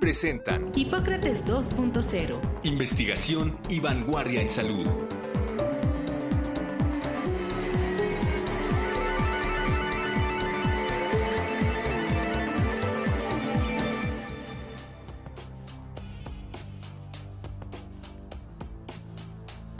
presentan 0.00 0.66
Hipócrates 0.74 1.44
2.0. 1.46 2.38
Investigación 2.64 3.56
y 3.70 3.80
vanguardia 3.80 4.42
en 4.42 4.48
salud. 4.48 4.86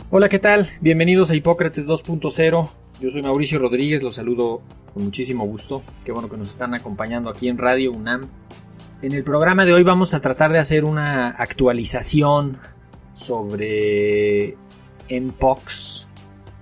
Hola, 0.09 0.29
¿qué 0.29 0.39
tal? 0.39 0.67
Bienvenidos 0.81 1.29
a 1.29 1.35
Hipócrates 1.35 1.85
2.0. 1.85 2.69
Yo 2.99 3.11
soy 3.11 3.21
Mauricio 3.21 3.59
Rodríguez, 3.59 4.01
los 4.01 4.15
saludo 4.15 4.61
con 4.93 5.03
muchísimo 5.03 5.45
gusto. 5.45 5.83
Qué 6.05 6.11
bueno 6.11 6.29
que 6.29 6.37
nos 6.37 6.49
están 6.49 6.73
acompañando 6.73 7.29
aquí 7.29 7.49
en 7.49 7.57
Radio 7.57 7.91
UNAM 7.91 8.27
en 9.01 9.13
el 9.13 9.23
programa 9.23 9.65
de 9.65 9.73
hoy 9.73 9.83
vamos 9.83 10.13
a 10.13 10.21
tratar 10.21 10.51
de 10.51 10.59
hacer 10.59 10.83
una 10.83 11.29
actualización 11.29 12.57
sobre 13.13 14.55
Mpox, 15.09 16.07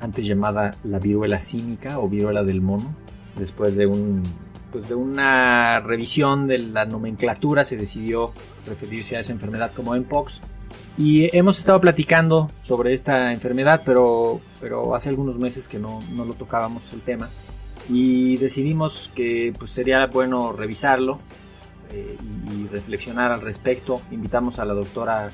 antes 0.02 0.28
llamada 0.28 0.76
la 0.84 1.00
viruela 1.00 1.40
cínica 1.40 2.00
o 2.00 2.10
viruela 2.10 2.44
del 2.44 2.62
mono. 2.62 2.94
Después 3.38 3.76
de, 3.76 3.86
un, 3.86 4.24
pues 4.72 4.88
de 4.90 4.96
una 4.96 5.80
revisión 5.80 6.48
de 6.48 6.60
la 6.60 6.86
nomenclatura 6.86 7.64
se 7.66 7.78
decidió 7.78 8.32
referirse 8.66 9.16
a 9.18 9.22
esa 9.22 9.32
enfermedad 9.32 9.72
como 9.74 9.96
Mpox. 9.96 10.42
Y 10.98 11.36
hemos 11.38 11.60
estado 11.60 11.80
platicando 11.82 12.50
sobre 12.62 12.94
esta 12.94 13.32
enfermedad, 13.34 13.84
pero, 13.86 14.42
pero 14.60 14.96
hace 14.96 15.10
algunos 15.10 15.38
meses 15.38 15.68
que 15.68 15.80
no, 15.80 16.00
no 16.14 16.26
lo 16.26 16.34
tocábamos 16.34 16.92
el 16.94 17.02
tema. 17.02 17.30
Y 17.90 18.38
decidimos 18.38 19.12
que 19.14 19.54
pues, 19.58 19.72
sería 19.72 20.06
bueno 20.08 20.52
revisarlo 20.54 21.20
eh, 21.92 22.18
y 22.52 22.68
reflexionar 22.68 23.32
al 23.32 23.42
respecto. 23.42 24.02
Invitamos 24.12 24.60
a 24.60 24.66
la 24.66 24.74
doctora 24.74 25.32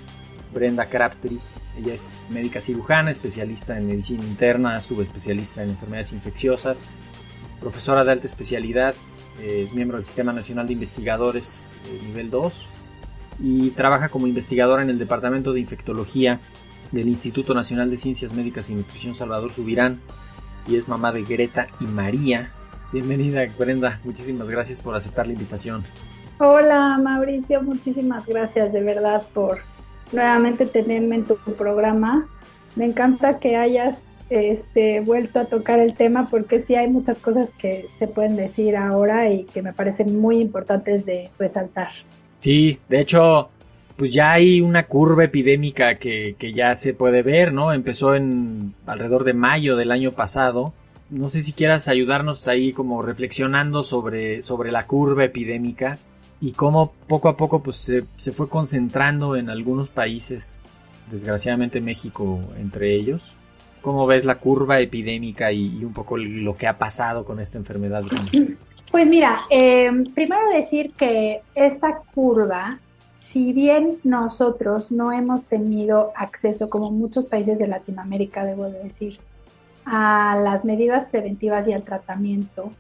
Brenda 0.54 0.90
Crabtree. 0.90 1.40
Ella 1.78 1.94
es 1.94 2.28
médica 2.30 2.62
cirujana, 2.62 3.12
especialista 3.12 3.78
en 3.78 3.88
medicina 3.88 4.24
interna, 4.24 4.80
subespecialista 4.80 5.64
en 5.64 5.70
enfermedades 5.70 6.12
infecciosas, 6.12 6.88
profesora 7.60 8.04
de 8.04 8.12
alta 8.12 8.28
especialidad, 8.28 8.94
eh, 9.40 9.64
es 9.66 9.74
miembro 9.74 9.98
del 9.98 10.06
Sistema 10.06 10.34
Nacional 10.34 10.68
de 10.68 10.74
Investigadores 10.74 11.74
eh, 11.86 12.00
nivel 12.04 12.30
2 12.30 12.70
y 13.40 13.70
trabaja 13.72 14.10
como 14.10 14.28
investigadora 14.28 14.84
en 14.84 14.90
el 14.90 15.00
Departamento 15.00 15.54
de 15.54 15.62
Infectología 15.62 16.42
del 16.92 17.08
Instituto 17.08 17.54
Nacional 17.54 17.90
de 17.90 17.98
Ciencias 17.98 18.34
Médicas 18.34 18.70
y 18.70 18.76
Nutrición 18.76 19.16
Salvador 19.16 19.54
Subirán 19.54 20.02
y 20.68 20.76
es 20.76 20.88
mamá 20.88 21.12
de 21.12 21.24
Greta 21.24 21.68
y 21.80 21.86
María. 21.86 22.52
Bienvenida 22.92 23.46
Brenda, 23.58 24.02
muchísimas 24.04 24.48
gracias 24.48 24.82
por 24.82 24.96
aceptar 24.96 25.26
la 25.26 25.34
invitación. 25.34 25.86
Hola 26.44 26.98
Mauricio, 26.98 27.62
muchísimas 27.62 28.26
gracias 28.26 28.74
de 28.74 28.82
verdad 28.82 29.22
por 29.32 29.60
nuevamente 30.12 30.66
tenerme 30.66 31.18
en 31.18 31.26
tu 31.26 31.36
programa. 31.38 32.28
Me 32.76 32.86
encanta 32.86 33.38
que 33.38 33.58
hayas 33.58 34.00
este, 34.32 35.02
vuelto 35.02 35.38
a 35.38 35.46
tocar 35.46 35.80
el 35.80 35.94
tema 35.94 36.28
porque 36.32 36.64
sí 36.66 36.74
hay 36.74 36.90
muchas 36.90 37.20
cosas 37.20 37.52
que 37.60 37.86
se 38.00 38.08
pueden 38.08 38.38
decir 38.38 38.76
ahora 38.76 39.30
y 39.30 39.44
que 39.44 39.62
me 39.62 39.72
parecen 39.72 40.20
muy 40.20 40.40
importantes 40.40 41.06
de 41.06 41.30
resaltar. 41.38 41.90
Sí, 42.38 42.80
de 42.90 43.02
hecho, 43.02 43.50
pues 43.96 44.12
ya 44.12 44.32
hay 44.32 44.62
una 44.62 44.88
curva 44.88 45.26
epidémica 45.26 45.94
que, 46.00 46.36
que 46.40 46.54
ya 46.54 46.74
se 46.74 46.96
puede 46.96 47.22
ver, 47.22 47.54
¿no? 47.54 47.72
Empezó 47.72 48.16
en 48.16 48.74
alrededor 48.88 49.26
de 49.26 49.36
mayo 49.36 49.76
del 49.76 49.92
año 49.92 50.14
pasado. 50.14 50.74
No 51.12 51.30
sé 51.30 51.44
si 51.44 51.54
quieras 51.54 51.88
ayudarnos 51.88 52.48
ahí 52.48 52.72
como 52.74 53.04
reflexionando 53.04 53.84
sobre, 53.84 54.42
sobre 54.42 54.72
la 54.72 54.88
curva 54.88 55.26
epidémica 55.26 56.00
y 56.42 56.54
cómo 56.54 56.92
poco 57.08 57.30
a 57.30 57.38
poco 57.38 57.62
pues, 57.62 57.78
se, 58.18 58.32
fue 58.32 58.50
concentrando 58.50 59.36
en 59.36 59.50
algunos 59.50 59.90
países, 59.90 60.60
desgraciadamente 61.12 61.80
México 61.80 62.42
entre 62.60 62.96
ellos. 62.96 63.36
¿Cómo 63.82 64.08
ves 64.08 64.26
la 64.26 64.36
curva 64.36 64.80
epidémica 64.80 65.52
y, 65.52 65.84
un 65.86 65.94
poco 65.94 66.18
lo 66.18 66.56
que 66.58 66.68
ha 66.68 66.78
pasado 66.78 67.26
con 67.26 67.40
esta 67.40 67.58
enfermedad? 67.58 68.04
Pues 68.92 69.08
mira, 69.08 69.40
em, 69.50 70.04
primero 70.14 70.50
decir 70.50 70.92
que 70.92 71.42
esta 71.56 72.02
curva, 72.14 72.78
si 73.20 73.54
bien 73.54 74.00
nosotros 74.04 74.92
no 74.92 75.14
hemos 75.14 75.46
tenido 75.46 76.12
acceso, 76.16 76.70
como 76.70 76.92
muchos 76.92 77.26
países 77.26 77.58
de 77.58 77.68
Latinoamérica, 77.68 78.44
debo 78.44 78.66
decir, 78.66 79.20
a 79.86 80.36
las 80.36 80.66
medidas 80.66 81.06
preventivas 81.06 81.68
y 81.70 81.74
al 81.74 81.84
tratamiento, 81.84 82.72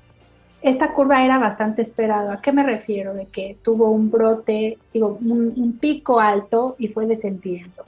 esta 0.61 0.93
curva 0.93 1.25
era 1.25 1.39
bastante 1.39 1.81
esperada. 1.81 2.33
¿A 2.33 2.41
qué 2.41 2.51
me 2.51 2.63
refiero? 2.63 3.13
De 3.13 3.25
que 3.25 3.57
tuvo 3.63 3.89
un 3.89 4.11
brote, 4.11 4.77
digo, 4.93 5.17
un, 5.21 5.77
pico 5.79 6.19
alto 6.19 6.75
y 6.77 6.89
fue 6.89 7.07
descendiendo. 7.07 7.85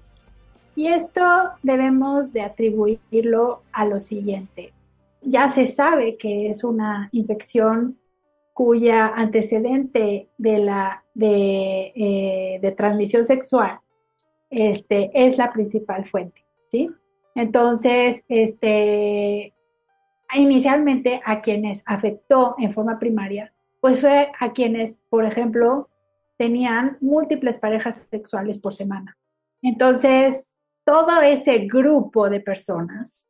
Y 0.75 0.88
esto 0.88 1.22
debemos 1.62 2.33
de 2.33 2.41
atribuirlo 2.41 3.62
a 3.72 3.85
lo 3.85 4.00
siguiente. 4.00 4.73
Ya 5.22 5.47
se 5.50 5.67
sabe 5.67 6.17
que 6.17 6.50
es 6.50 6.63
una 6.63 7.09
infección 7.12 8.00
cuya 8.53 9.07
antecedente 9.07 10.29
de, 10.38 10.57
la, 10.57 11.03
de, 11.13 11.94
eh, 11.95 12.73
transmisión 12.75 13.23
sexual 13.23 13.79
este, 14.50 15.12
es 15.13 15.38
la 15.38 15.51
principal 15.51 16.06
fuente, 16.06 16.44
¿sí? 16.69 16.89
Entonces, 17.35 18.23
este, 18.28 19.53
inicialmente 20.39 21.21
a 21.25 21.41
quienes 21.41 21.83
afectó 21.85 22.55
en 22.57 22.73
forma 22.73 22.99
primaria, 22.99 23.53
pues 23.81 23.99
fue 24.01 24.31
a 24.39 24.53
quienes, 24.53 24.97
por 25.09 25.25
ejemplo, 25.25 25.89
tenían 26.38 26.97
múltiples 27.01 27.57
parejas 27.57 28.07
sexuales 28.09 28.57
por 28.57 28.73
semana. 28.73 29.17
Entonces, 29.61 30.55
todo 30.85 31.21
ese 31.21 31.59
grupo 31.59 32.29
de 32.29 32.41
personas 32.41 33.25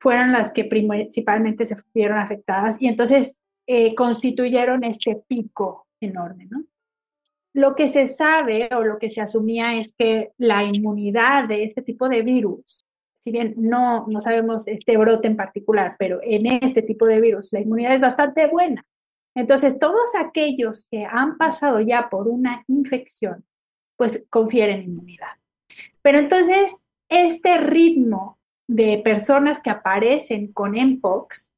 fueron 0.00 0.32
las 0.32 0.52
que 0.52 0.64
principalmente 0.64 1.64
se 1.64 1.76
vieron 1.94 2.18
afectadas 2.18 2.76
y 2.80 2.88
entonces 2.88 3.38
eh, 3.66 3.94
constituyeron 3.94 4.84
este 4.84 5.22
pico 5.26 5.86
enorme, 6.00 6.46
¿no? 6.50 6.64
Lo 7.54 7.74
que 7.74 7.88
se 7.88 8.06
sabe 8.06 8.68
o 8.76 8.82
lo 8.82 8.98
que 8.98 9.10
se 9.10 9.20
asumía 9.20 9.76
es 9.76 9.94
que 9.96 10.32
la 10.38 10.64
inmunidad 10.64 11.48
de 11.48 11.62
este 11.64 11.82
tipo 11.82 12.08
de 12.08 12.22
virus 12.22 12.83
si 13.24 13.30
bien 13.30 13.54
no, 13.56 14.06
no 14.06 14.20
sabemos 14.20 14.68
este 14.68 14.98
brote 14.98 15.26
en 15.26 15.36
particular, 15.36 15.96
pero 15.98 16.20
en 16.22 16.46
este 16.46 16.82
tipo 16.82 17.06
de 17.06 17.20
virus 17.20 17.52
la 17.52 17.60
inmunidad 17.60 17.94
es 17.94 18.00
bastante 18.00 18.46
buena. 18.46 18.84
Entonces, 19.34 19.78
todos 19.78 20.14
aquellos 20.14 20.86
que 20.90 21.04
han 21.04 21.38
pasado 21.38 21.80
ya 21.80 22.08
por 22.10 22.28
una 22.28 22.62
infección, 22.68 23.44
pues 23.96 24.24
confieren 24.28 24.82
inmunidad. 24.82 25.32
Pero 26.02 26.18
entonces, 26.18 26.82
este 27.08 27.58
ritmo 27.58 28.38
de 28.68 29.00
personas 29.02 29.58
que 29.60 29.70
aparecen 29.70 30.52
con 30.52 30.72
MPOX 30.72 31.50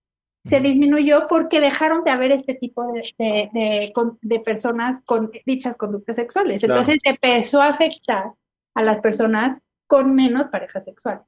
se 0.45 0.61
disminuyó 0.61 1.27
porque 1.29 1.61
dejaron 1.61 2.05
de 2.05 2.13
haber 2.13 2.31
este 2.31 2.55
tipo 2.55 2.87
de, 3.19 4.43
personas 4.45 5.03
con 5.05 5.33
dichas 5.45 5.77
conductas 5.77 6.15
sexuales. 6.15 6.63
Entonces, 6.63 7.01
se 7.03 7.11
empezó 7.11 7.61
a 7.61 7.69
afectar 7.69 8.33
a 8.75 8.83
las 8.83 9.01
personas 9.01 9.59
con 9.89 10.15
menos 10.15 10.47
parejas 10.47 10.85
sexuales. 10.85 11.27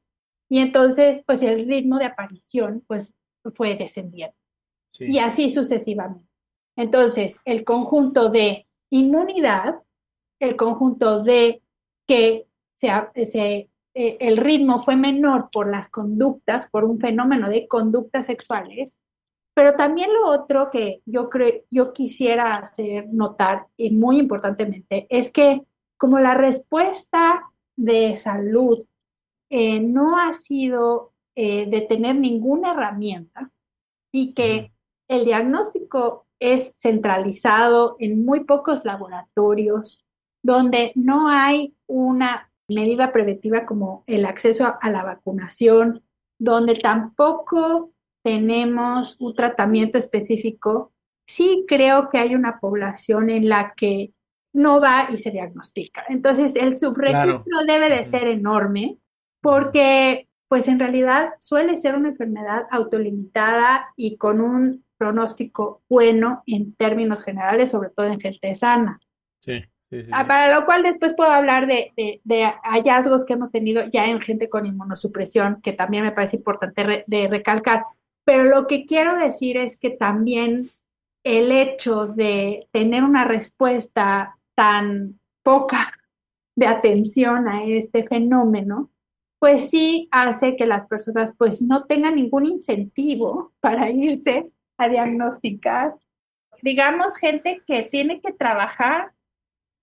Y 0.48 0.60
entonces, 0.60 1.22
pues 1.26 1.42
el 1.42 1.66
ritmo 1.66 1.98
de 1.98 2.06
aparición, 2.06 2.82
pues 2.86 3.12
fue 3.54 3.76
descendiendo. 3.76 4.34
Y 4.98 5.18
así 5.18 5.50
sucesivamente. 5.50 6.26
Entonces, 6.76 7.38
el 7.44 7.64
conjunto 7.64 8.30
de 8.30 8.66
inmunidad, 8.90 9.82
el 10.40 10.56
conjunto 10.56 11.22
de 11.22 11.62
que 12.06 12.46
se, 12.76 12.88
se, 13.30 13.70
eh, 13.94 14.16
el 14.20 14.36
ritmo 14.36 14.82
fue 14.82 14.96
menor 14.96 15.50
por 15.50 15.70
las 15.70 15.88
conductas, 15.88 16.68
por 16.70 16.84
un 16.84 16.98
fenómeno 16.98 17.48
de 17.48 17.68
conductas 17.68 18.26
sexuales, 18.26 18.96
pero 19.54 19.74
también 19.74 20.12
lo 20.12 20.28
otro 20.28 20.70
que 20.70 21.02
yo 21.04 21.28
creo, 21.28 21.62
yo 21.70 21.92
quisiera 21.92 22.56
hacer 22.56 23.08
notar, 23.10 23.66
y 23.76 23.90
muy 23.90 24.18
importantemente, 24.18 25.06
es 25.10 25.32
que 25.32 25.62
como 25.96 26.20
la 26.20 26.34
respuesta 26.34 27.42
de 27.76 28.16
salud 28.16 28.86
eh, 29.50 29.80
no 29.80 30.18
ha 30.18 30.32
sido 30.32 31.12
eh, 31.36 31.66
de 31.68 31.82
tener 31.82 32.16
ninguna 32.16 32.72
herramienta 32.72 33.50
y 34.12 34.34
que 34.34 34.72
el 35.08 35.24
diagnóstico 35.24 36.26
es 36.40 36.76
centralizado 36.80 37.96
en 37.98 38.24
muy 38.24 38.44
pocos 38.44 38.84
laboratorios, 38.84 40.04
donde 40.42 40.92
no 40.94 41.28
hay 41.28 41.74
una 41.86 42.50
medida 42.68 43.12
preventiva 43.12 43.64
como 43.64 44.04
el 44.06 44.26
acceso 44.26 44.64
a, 44.66 44.78
a 44.80 44.90
la 44.90 45.02
vacunación, 45.02 46.02
donde 46.38 46.74
tampoco 46.74 47.92
tenemos 48.22 49.20
un 49.20 49.34
tratamiento 49.34 49.96
específico, 49.98 50.92
sí 51.26 51.64
creo 51.66 52.10
que 52.10 52.18
hay 52.18 52.34
una 52.34 52.58
población 52.60 53.30
en 53.30 53.48
la 53.48 53.74
que 53.74 54.12
no 54.52 54.80
va 54.80 55.08
y 55.10 55.16
se 55.16 55.30
diagnostica. 55.30 56.04
Entonces, 56.08 56.56
el 56.56 56.76
subregistro 56.76 57.42
Claro. 57.44 57.66
debe 57.66 57.90
de 57.90 58.04
ser 58.04 58.26
enorme 58.28 58.98
porque, 59.40 60.28
pues 60.48 60.68
en 60.68 60.78
realidad 60.78 61.30
suele 61.38 61.76
ser 61.76 61.94
una 61.94 62.08
enfermedad 62.08 62.66
autolimitada 62.70 63.88
y 63.96 64.16
con 64.16 64.40
un 64.40 64.84
pronóstico 64.96 65.82
bueno 65.88 66.42
en 66.46 66.74
términos 66.74 67.22
generales, 67.22 67.70
sobre 67.70 67.90
todo 67.90 68.06
en 68.06 68.20
gente 68.20 68.54
sana. 68.54 69.00
Sí, 69.40 69.60
sí, 69.90 70.02
sí, 70.02 70.10
Ah. 70.12 70.26
Para 70.26 70.52
lo 70.58 70.64
cual 70.66 70.82
después 70.82 71.14
puedo 71.14 71.30
hablar 71.30 71.66
de, 71.66 71.92
de- 71.96 72.20
de 72.24 72.44
hallazgos 72.64 73.24
que 73.24 73.34
hemos 73.34 73.50
tenido 73.52 73.82
ya 73.92 74.06
en 74.06 74.20
gente 74.20 74.48
con 74.48 74.66
inmunosupresión, 74.66 75.60
que 75.62 75.72
también 75.72 76.02
me 76.04 76.12
parece 76.12 76.36
importante 76.36 76.82
re- 76.82 77.04
de 77.06 77.28
recalcar. 77.28 77.84
Pero 78.24 78.44
lo 78.44 78.66
que 78.66 78.86
quiero 78.86 79.16
decir 79.16 79.56
es 79.56 79.76
que 79.76 79.90
también 79.90 80.62
el 81.24 81.52
hecho 81.52 82.06
de 82.08 82.66
tener 82.72 83.02
una 83.04 83.24
respuesta 83.24 84.36
tan 84.54 85.18
poca 85.42 85.92
de 86.56 86.66
atención 86.66 87.48
a 87.48 87.64
este 87.64 88.06
fenómeno, 88.06 88.90
pues 89.38 89.70
sí 89.70 90.08
hace 90.10 90.56
que 90.56 90.66
las 90.66 90.86
personas 90.86 91.32
pues 91.38 91.62
no 91.62 91.84
tengan 91.84 92.16
ningún 92.16 92.46
incentivo 92.46 93.52
para 93.60 93.90
irse 93.90 94.46
a 94.76 94.88
diagnosticar. 94.88 95.94
Digamos, 96.62 97.16
gente 97.16 97.62
que 97.66 97.82
tiene 97.84 98.20
que 98.20 98.32
trabajar 98.32 99.12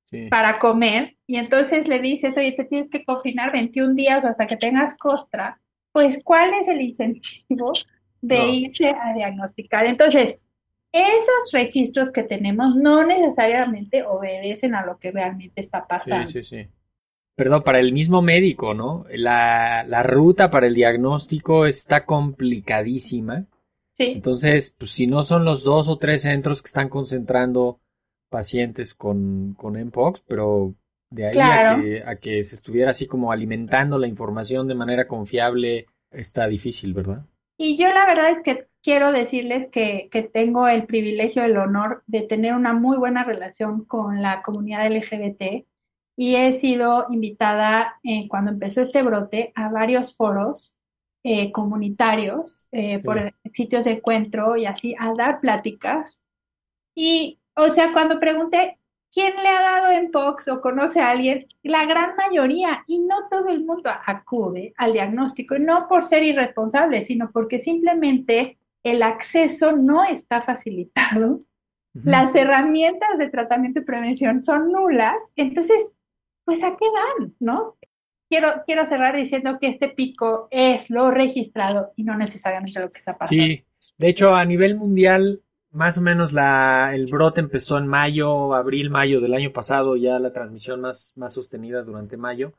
Sí. 0.08 0.28
para 0.30 0.60
comer 0.60 1.18
y 1.26 1.38
entonces 1.38 1.88
le 1.88 1.98
dices, 2.00 2.38
oye, 2.38 2.52
te 2.52 2.64
tienes 2.66 2.90
que 2.92 3.04
confinar 3.04 3.52
21 3.52 3.96
días 3.96 4.24
o 4.24 4.28
hasta 4.28 4.46
que 4.46 4.56
tengas 4.56 4.96
costra, 4.96 5.60
pues 5.92 6.22
¿cuál 6.24 6.54
es 6.54 6.68
el 6.68 6.80
incentivo 6.82 7.74
de 8.22 8.38
No. 8.38 8.54
irse 8.54 8.90
a 8.90 9.14
diagnosticar? 9.16 9.88
Entonces, 9.88 10.38
esos 10.92 11.52
registros 11.54 12.12
que 12.12 12.22
tenemos 12.22 12.76
no 12.76 13.04
necesariamente 13.04 14.04
obedecen 14.04 14.76
a 14.76 14.86
lo 14.86 15.00
que 15.00 15.10
realmente 15.12 15.60
está 15.60 15.88
pasando. 15.88 16.28
Sí, 16.28 16.44
sí, 16.44 16.64
sí. 16.64 16.68
Perdón, 17.36 17.64
para 17.64 17.80
el 17.80 17.92
mismo 17.94 18.22
médico, 18.22 18.74
¿no? 18.74 19.06
La, 19.12 19.84
la 19.88 20.04
ruta 20.04 20.50
para 20.52 20.68
el 20.68 20.74
diagnóstico 20.76 21.66
está 21.66 22.06
complicadísima. 22.06 23.48
Sí, 23.98 24.06
Entonces, 24.14 24.76
pues 24.78 24.92
si 24.92 25.08
no 25.08 25.24
son 25.24 25.46
los 25.46 25.64
dos 25.64 25.90
o 25.90 25.98
tres 25.98 26.24
centros 26.24 26.62
que 26.62 26.68
están 26.68 26.90
concentrando 26.90 27.82
pacientes 28.30 28.94
con, 28.94 29.54
con 29.56 29.76
Mpox, 29.82 30.22
pero 30.28 30.76
de 31.10 31.28
ahí 31.28 31.34
Claro. 31.34 31.70
a 31.80 31.82
que, 31.82 32.04
a 32.06 32.16
que 32.18 32.44
se 32.44 32.56
estuviera 32.56 32.92
así 32.92 33.08
como 33.08 33.32
alimentando 33.32 33.98
la 34.00 34.08
información 34.08 34.68
de 34.68 34.76
manera 34.76 35.08
confiable, 35.08 35.88
está 36.12 36.48
difícil, 36.48 36.94
¿verdad? 36.94 37.26
Y 37.58 37.78
yo 37.78 37.88
la 37.94 38.06
verdad 38.06 38.32
es 38.32 38.42
que 38.44 38.68
quiero 38.84 39.12
decirles 39.12 39.68
que, 39.72 40.10
que 40.12 40.24
tengo 40.24 40.68
el 40.68 40.86
privilegio, 40.86 41.44
el 41.44 41.58
honor 41.58 42.04
de 42.08 42.22
tener 42.22 42.54
una 42.54 42.74
muy 42.74 42.98
buena 42.98 43.24
relación 43.24 43.86
con 43.86 44.22
la 44.22 44.42
comunidad 44.42 44.88
LGBT 44.92 45.66
y 46.18 46.36
he 46.36 46.60
sido 46.60 47.08
invitada 47.12 48.00
eh, 48.04 48.28
cuando 48.30 48.52
empezó 48.52 48.82
este 48.82 49.04
brote 49.04 49.52
a 49.56 49.70
varios 49.70 50.16
foros 50.16 50.76
eh, 51.24 51.52
comunitarios 51.52 52.68
eh, 52.72 53.02
Sí. 53.02 53.04
por 53.04 53.34
sitios 53.54 53.84
de 53.86 53.92
encuentro 53.94 54.56
y 54.58 54.66
así 54.66 54.96
a 55.00 55.14
dar 55.14 55.40
pláticas. 55.42 56.22
Y, 56.96 57.40
o 57.56 57.70
sea, 57.70 57.94
cuando 57.94 58.20
pregunté 58.20 58.80
quién 59.14 59.36
le 59.42 59.48
ha 59.50 59.62
dado 59.62 60.04
Mpox 60.04 60.48
o 60.50 60.62
conoce 60.62 61.02
a 61.02 61.12
alguien, 61.12 61.48
la 61.64 61.86
gran 61.86 62.16
mayoría, 62.16 62.84
y 62.88 63.00
no 63.02 63.28
todo 63.30 63.48
el 63.50 63.66
mundo 63.66 63.90
acude 64.06 64.74
al 64.78 64.94
diagnóstico, 64.94 65.58
no 65.60 65.88
por 65.88 66.04
ser 66.04 66.24
irresponsable, 66.24 67.06
sino 67.06 67.32
porque 67.32 67.60
simplemente 67.60 68.58
el 68.84 69.04
acceso 69.04 69.72
no 69.76 70.04
está 70.04 70.42
facilitado, 70.42 71.42
las 71.94 72.36
herramientas 72.36 73.18
de 73.18 73.30
tratamiento 73.30 73.80
y 73.80 73.86
prevención 73.86 74.44
son 74.44 74.72
nulas, 74.72 75.16
entonces, 75.38 75.92
pues 76.46 76.64
¿a 76.64 76.78
qué 76.78 76.86
van, 76.90 77.36
no? 77.40 77.78
Quiero, 78.30 78.64
quiero 78.66 78.86
cerrar 78.86 79.16
diciendo 79.16 79.58
que 79.60 79.68
este 79.68 79.90
pico 79.90 80.48
es 80.50 80.90
lo 80.90 81.12
registrado 81.12 81.92
y 81.96 82.04
no 82.04 82.18
necesariamente 82.18 82.80
lo 82.80 82.92
que 82.92 83.00
está 83.00 83.18
pasando. 83.18 83.44
Sí, 83.44 83.66
de 83.98 84.10
hecho, 84.10 84.36
a 84.36 84.46
nivel 84.46 84.76
mundial, 84.76 85.42
más 85.72 85.98
o 85.98 86.02
menos 86.02 86.34
la, 86.34 86.92
el 86.96 87.08
brote 87.08 87.40
empezó 87.40 87.78
en 87.78 87.88
mayo, 87.88 88.54
abril, 88.56 88.90
mayo 88.90 89.22
del 89.22 89.34
año 89.34 89.52
pasado, 89.52 89.96
ya 89.96 90.18
la 90.20 90.34
transmisión 90.34 90.82
más, 90.82 91.14
más 91.16 91.34
sostenida 91.34 91.84
durante 91.84 92.18
mayo, 92.18 92.54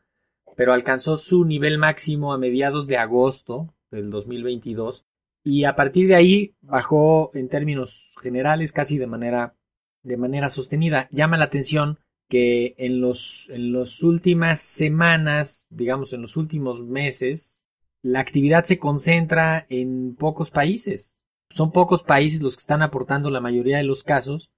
pero 0.55 0.73
alcanzó 0.73 1.17
su 1.17 1.44
nivel 1.44 1.79
máximo 1.79 2.33
a 2.33 2.38
mediados 2.38 2.87
de 2.87 2.99
agosto 2.99 3.75
del 3.91 4.11
2022 4.11 5.05
y 5.43 5.65
a 5.65 5.77
partir 5.77 6.09
de 6.09 6.17
ahí 6.17 6.55
bajó 6.61 7.31
en 7.35 7.49
términos 7.49 8.15
generales 8.21 8.73
casi 8.73 8.99
de 8.99 9.06
manera, 9.06 9.55
de 10.03 10.17
manera 10.17 10.49
sostenida. 10.49 11.09
Llama 11.12 11.37
la 11.37 11.44
atención 11.44 12.00
que 12.28 12.75
en 12.78 13.00
los, 13.00 13.49
en 13.50 13.73
las 13.73 14.02
últimas 14.02 14.61
semanas, 14.61 15.67
digamos 15.70 16.12
en 16.12 16.23
los 16.23 16.37
últimos 16.37 16.82
meses, 16.82 17.64
la 18.02 18.20
actividad 18.20 18.64
se 18.64 18.78
concentra 18.78 19.67
en 19.69 20.17
pocos 20.17 20.50
países. 20.50 21.23
Son 21.50 21.73
pocos 21.73 22.02
países 22.02 22.40
los 22.40 22.56
que 22.56 22.61
están 22.61 22.82
aportando 22.82 23.31
la 23.31 23.40
mayoría 23.40 23.78
de 23.78 23.84
los 23.84 24.02
casos. 24.02 24.50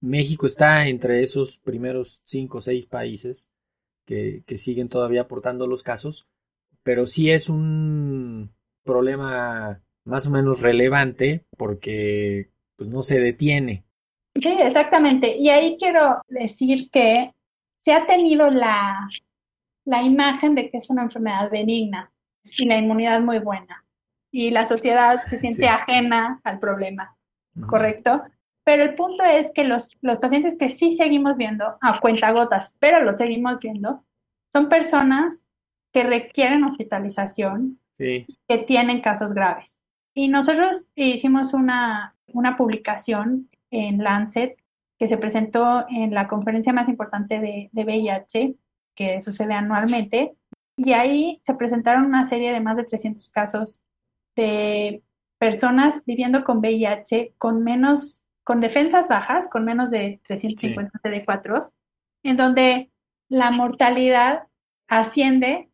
México 0.00 0.46
está 0.46 0.88
entre 0.88 1.22
esos 1.22 1.58
primeros 1.58 2.22
cinco 2.24 2.58
o 2.58 2.60
seis 2.60 2.86
países 2.86 3.48
que, 4.04 4.42
que 4.46 4.58
siguen 4.58 4.88
todavía 4.88 5.22
aportando 5.22 5.66
los 5.66 5.82
casos, 5.82 6.26
pero 6.82 7.06
sí 7.06 7.30
es 7.30 7.48
un 7.48 8.52
problema 8.84 9.82
más 10.04 10.26
o 10.26 10.30
menos 10.30 10.60
relevante 10.60 11.46
porque 11.56 12.50
pues, 12.76 12.88
no 12.90 13.02
se 13.02 13.20
detiene. 13.20 13.84
Sí, 14.34 14.48
exactamente. 14.60 15.36
Y 15.36 15.50
ahí 15.50 15.76
quiero 15.78 16.22
decir 16.28 16.90
que 16.90 17.32
se 17.80 17.92
ha 17.92 18.06
tenido 18.06 18.50
la, 18.50 19.08
la 19.84 20.02
imagen 20.02 20.54
de 20.54 20.70
que 20.70 20.78
es 20.78 20.90
una 20.90 21.02
enfermedad 21.02 21.50
benigna 21.50 22.10
y 22.56 22.64
la 22.64 22.78
inmunidad 22.78 23.20
muy 23.20 23.38
buena. 23.38 23.84
Y 24.30 24.50
la 24.50 24.66
sociedad 24.66 25.16
se 25.28 25.38
siente 25.38 25.62
Sí. 25.62 25.68
ajena 25.68 26.40
al 26.44 26.58
problema, 26.58 27.16
¿correcto? 27.68 28.22
Pero 28.64 28.84
el 28.84 28.94
punto 28.94 29.24
es 29.24 29.50
que 29.54 29.64
los, 29.64 29.90
los 30.00 30.18
pacientes 30.18 30.56
que 30.58 30.68
sí 30.68 30.92
seguimos 30.96 31.36
viendo, 31.36 31.76
a 31.80 32.00
cuentagotas, 32.00 32.74
pero 32.78 33.02
los 33.02 33.18
seguimos 33.18 33.58
viendo, 33.58 34.04
son 34.52 34.68
personas 34.68 35.44
que 35.92 36.04
requieren 36.04 36.64
hospitalización, 36.64 37.78
Sí, 37.98 38.26
que 38.48 38.58
tienen 38.58 39.00
casos 39.02 39.34
graves. 39.34 39.78
Y 40.14 40.28
nosotros 40.28 40.88
hicimos 40.94 41.52
una, 41.54 42.14
una 42.32 42.56
publicación 42.56 43.48
en 43.72 43.98
Lancet 43.98 44.56
que 44.98 45.08
se 45.08 45.18
presentó 45.18 45.84
en 45.88 46.14
la 46.14 46.28
conferencia 46.28 46.72
más 46.72 46.88
importante 46.88 47.40
de, 47.40 47.70
de 47.72 47.84
VIH 47.84 48.54
que 48.94 49.22
sucede 49.24 49.54
anualmente. 49.54 50.36
Y 50.76 50.92
ahí 50.92 51.40
se 51.42 51.54
presentaron 51.54 52.04
una 52.04 52.22
serie 52.24 52.52
de 52.52 52.60
más 52.60 52.76
de 52.76 52.84
300 52.84 53.28
casos 53.30 53.82
de 54.36 55.02
personas 55.38 56.04
viviendo 56.06 56.44
con 56.44 56.58
VIH 56.58 57.34
con 57.36 57.64
menos, 57.64 58.22
con 58.44 58.60
defensas 58.60 59.08
bajas, 59.08 59.48
con 59.48 59.64
menos 59.64 59.90
de 59.90 60.20
350 60.24 61.00
CD4, 61.02 61.72
en 62.22 62.36
donde 62.36 62.90
la 63.28 63.50
mortalidad 63.50 64.44
asciende 64.86 65.68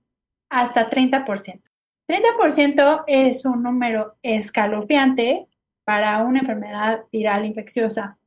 hasta 0.48 0.88
30%. 0.88 1.60
30% 2.08 3.04
es 3.06 3.44
un 3.44 3.62
número 3.62 4.16
escalofriante 4.22 5.47
para 5.88 6.22
una 6.22 6.40
enfermedad 6.40 7.06
viral 7.10 7.46
infecciosa, 7.46 8.18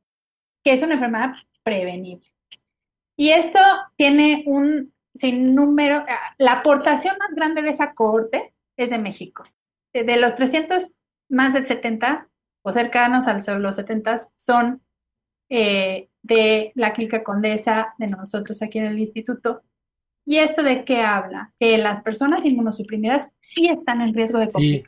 que 0.64 0.72
es 0.72 0.82
una 0.82 0.94
enfermedad 0.94 1.34
prevenible. 1.62 2.26
Y 3.16 3.30
esto 3.30 3.60
tiene 3.96 4.42
un 4.46 4.92
sinnúmero, 5.14 6.04
la 6.38 6.54
aportación 6.54 7.16
más 7.20 7.30
grande 7.36 7.62
de 7.62 7.68
esa 7.68 7.94
cohorte 7.94 8.52
es 8.76 8.90
de 8.90 8.98
México. 8.98 9.44
De, 9.92 10.16
los 10.16 10.34
300, 10.34 10.92
más 11.28 11.54
de 11.54 11.64
70 11.64 12.26
o 12.62 12.72
cercanos 12.72 13.28
a 13.28 13.38
los 13.60 13.76
70 13.76 14.28
son 14.34 14.82
eh, 15.48 16.08
de 16.20 16.72
la 16.74 16.92
Clínica 16.92 17.22
Condesa, 17.22 17.94
de 17.96 18.08
nosotros 18.08 18.60
aquí 18.62 18.80
en 18.80 18.86
el 18.86 18.98
instituto. 18.98 19.62
¿Y 20.26 20.38
esto 20.38 20.64
de 20.64 20.84
qué 20.84 21.00
habla? 21.00 21.52
Que 21.60 21.78
las 21.78 22.02
personas 22.02 22.44
inmunosuprimidas 22.44 23.30
sí 23.38 23.68
están 23.68 24.00
en 24.00 24.14
riesgo 24.14 24.40
de 24.40 24.50
sí. 24.50 24.84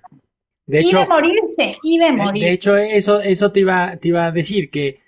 De 0.67 0.81
y 0.83 0.87
hecho, 0.87 1.01
de 1.01 1.07
morirse, 1.07 1.77
y 1.83 1.99
de 1.99 2.05
de, 2.07 2.13
morir. 2.13 2.43
de 2.45 2.53
hecho 2.53 2.77
eso, 2.77 3.21
eso 3.21 3.53
te 3.53 3.61
iba, 3.61 3.97
te 3.99 4.09
iba 4.09 4.27
a 4.27 4.33
decir 4.33 4.71
que 4.71 5.01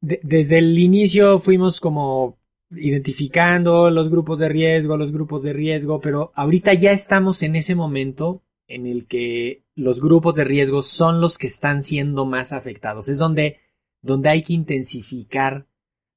de- 0.00 0.20
desde 0.22 0.58
el 0.58 0.78
inicio 0.78 1.38
fuimos 1.38 1.80
como 1.80 2.38
identificando 2.70 3.90
los 3.90 4.10
grupos 4.10 4.38
de 4.38 4.48
riesgo, 4.48 4.96
los 4.96 5.12
grupos 5.12 5.42
de 5.42 5.52
riesgo, 5.52 6.00
pero 6.00 6.32
ahorita 6.34 6.74
ya 6.74 6.92
estamos 6.92 7.42
en 7.42 7.56
ese 7.56 7.74
momento 7.74 8.42
en 8.68 8.86
el 8.86 9.06
que 9.06 9.62
los 9.76 10.00
grupos 10.00 10.34
de 10.34 10.44
riesgo 10.44 10.82
son 10.82 11.20
los 11.20 11.38
que 11.38 11.46
están 11.46 11.82
siendo 11.82 12.24
más 12.26 12.52
afectados. 12.52 13.08
Es 13.08 13.18
donde, 13.18 13.58
donde 14.02 14.28
hay 14.28 14.42
que 14.42 14.54
intensificar 14.54 15.66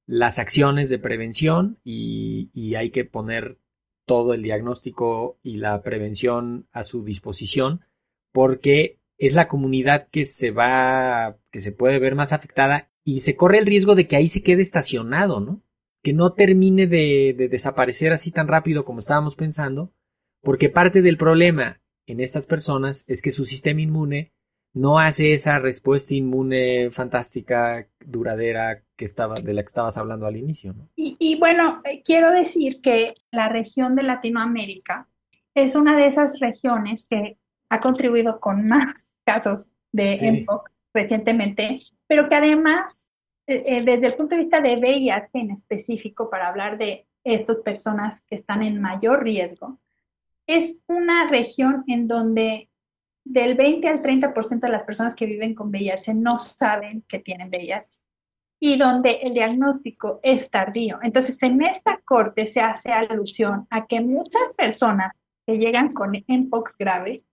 las 0.08 0.40
acciones 0.40 0.90
de 0.90 0.98
prevención 0.98 1.78
y, 1.84 2.50
y 2.54 2.74
hay 2.76 2.90
que 2.90 3.06
poner 3.06 3.58
todo 4.06 4.34
el 4.34 4.42
diagnóstico 4.42 5.38
y 5.44 5.58
la 5.58 5.84
prevención 5.84 6.66
a 6.72 6.84
su 6.84 7.04
disposición, 7.04 7.82
porque 8.32 9.00
es 9.18 9.36
la 9.36 9.48
comunidad 9.48 10.08
que 10.10 10.26
se 10.26 10.52
va, 10.52 11.38
que 11.52 11.60
se 11.60 11.72
puede 11.72 12.00
ver 12.00 12.16
más 12.16 12.34
afectada 12.34 12.90
y 13.04 13.22
se 13.22 13.36
corre 13.36 13.60
el 13.60 13.66
riesgo 13.66 13.96
de 13.96 14.08
que 14.08 14.16
ahí 14.16 14.28
se 14.28 14.44
quede 14.44 14.62
estacionado, 14.62 15.40
¿no? 15.40 15.62
Que 16.04 16.14
no 16.14 16.34
termine 16.34 16.88
de, 16.88 17.36
de 17.38 17.50
desaparecer 17.50 18.14
así 18.14 18.32
tan 18.32 18.48
rápido 18.48 18.86
como 18.86 19.00
estábamos 19.00 19.36
pensando, 19.36 19.92
porque 20.42 20.70
parte 20.70 21.02
del 21.02 21.18
problema 21.18 21.82
en 22.06 22.20
estas 22.22 22.48
personas 22.48 23.04
es 23.08 23.22
que 23.22 23.32
su 23.32 23.46
sistema 23.46 23.82
inmune 23.82 24.32
no 24.74 25.00
hace 25.00 25.34
esa 25.34 25.60
respuesta 25.60 26.14
inmune 26.14 26.90
fantástica, 26.92 27.88
duradera 28.06 28.84
que 28.96 29.06
estaba, 29.06 29.40
de 29.40 29.54
la 29.54 29.64
que 29.64 29.68
estabas 29.68 29.98
hablando 29.98 30.26
al 30.26 30.38
inicio. 30.38 30.74
¿no? 30.74 30.88
Y, 30.96 31.16
y, 31.20 31.40
bueno, 31.40 31.82
eh, 31.86 32.02
quiero 32.04 32.32
decir 32.32 32.82
que 32.82 33.16
la 33.32 33.50
región 33.50 33.96
de 33.96 34.04
Latinoamérica 34.04 35.08
es 35.56 35.76
una 35.76 35.98
de 35.98 36.08
esas 36.08 36.40
regiones 36.40 37.08
que 37.10 37.38
ha 37.70 37.80
contribuido 37.80 38.40
con 38.40 38.68
más 38.68 39.10
casos 39.26 39.68
de 39.92 40.18
sí. 40.18 40.46
Recientemente, 40.92 41.80
pero 42.08 42.28
que 42.28 42.36
además, 42.36 43.10
eh, 43.46 43.64
eh, 43.64 43.84
desde 43.84 44.08
el 44.08 44.16
punto 44.16 44.36
de 44.36 44.42
vista 44.42 44.60
de 44.60 44.78
VIH 44.78 45.30
en 45.34 45.52
específico, 45.52 46.32
para 46.32 46.48
hablar 46.48 46.80
de 46.80 47.06
estas 47.24 47.58
personas 47.58 48.24
que 48.28 48.36
están 48.36 48.64
en 48.64 48.82
mayor 48.82 49.24
riesgo, 49.24 49.80
es 50.48 50.82
una 50.88 51.30
región 51.30 51.84
en 51.86 52.08
donde 52.08 52.70
del 53.24 53.54
20 53.54 53.88
al 53.88 54.02
30% 54.02 54.62
de 54.62 54.70
las 54.70 54.84
personas 54.84 55.14
que 55.14 55.28
viven 55.28 55.54
con 55.54 55.70
VIH 55.70 56.16
no 56.16 56.40
saben 56.40 57.04
que 57.08 57.20
tienen 57.20 57.50
VIH 57.50 58.00
y 58.60 58.78
donde 58.78 59.20
el 59.22 59.34
diagnóstico 59.34 60.20
es 60.24 60.50
tardío. 60.50 61.00
Entonces, 61.04 61.42
en 61.44 61.62
esta 61.62 62.00
corte 62.04 62.48
se 62.48 62.62
hace 62.62 62.92
alusión 62.92 63.68
a 63.70 63.86
que 63.86 64.02
muchas 64.02 64.50
personas 64.58 65.14
que 65.46 65.58
llegan 65.58 65.94
con 65.94 66.12
Mpox 66.28 66.78
grave 66.78 67.24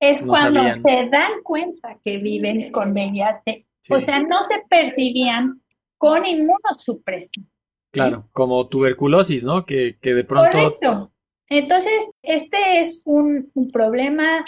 es 0.00 0.22
no 0.22 0.28
cuando 0.28 0.60
sabían. 0.60 0.76
se 0.76 1.08
dan 1.10 1.42
cuenta 1.42 1.98
que 2.04 2.18
viven 2.18 2.72
con 2.72 2.92
VIH. 2.92 3.66
Sí. 3.80 3.94
O 3.94 4.00
sea, 4.00 4.20
no 4.22 4.46
se 4.48 4.64
percibían 4.68 5.60
con 5.98 6.26
inmunosupresión. 6.26 7.48
Claro, 7.92 8.28
como 8.32 8.66
tuberculosis, 8.68 9.44
¿no? 9.44 9.64
Que, 9.64 9.98
que 10.00 10.14
de 10.14 10.24
pronto... 10.24 10.50
Correcto. 10.50 11.12
Entonces, 11.48 11.92
este 12.22 12.80
es 12.80 13.02
un, 13.04 13.50
un 13.54 13.70
problema 13.70 14.44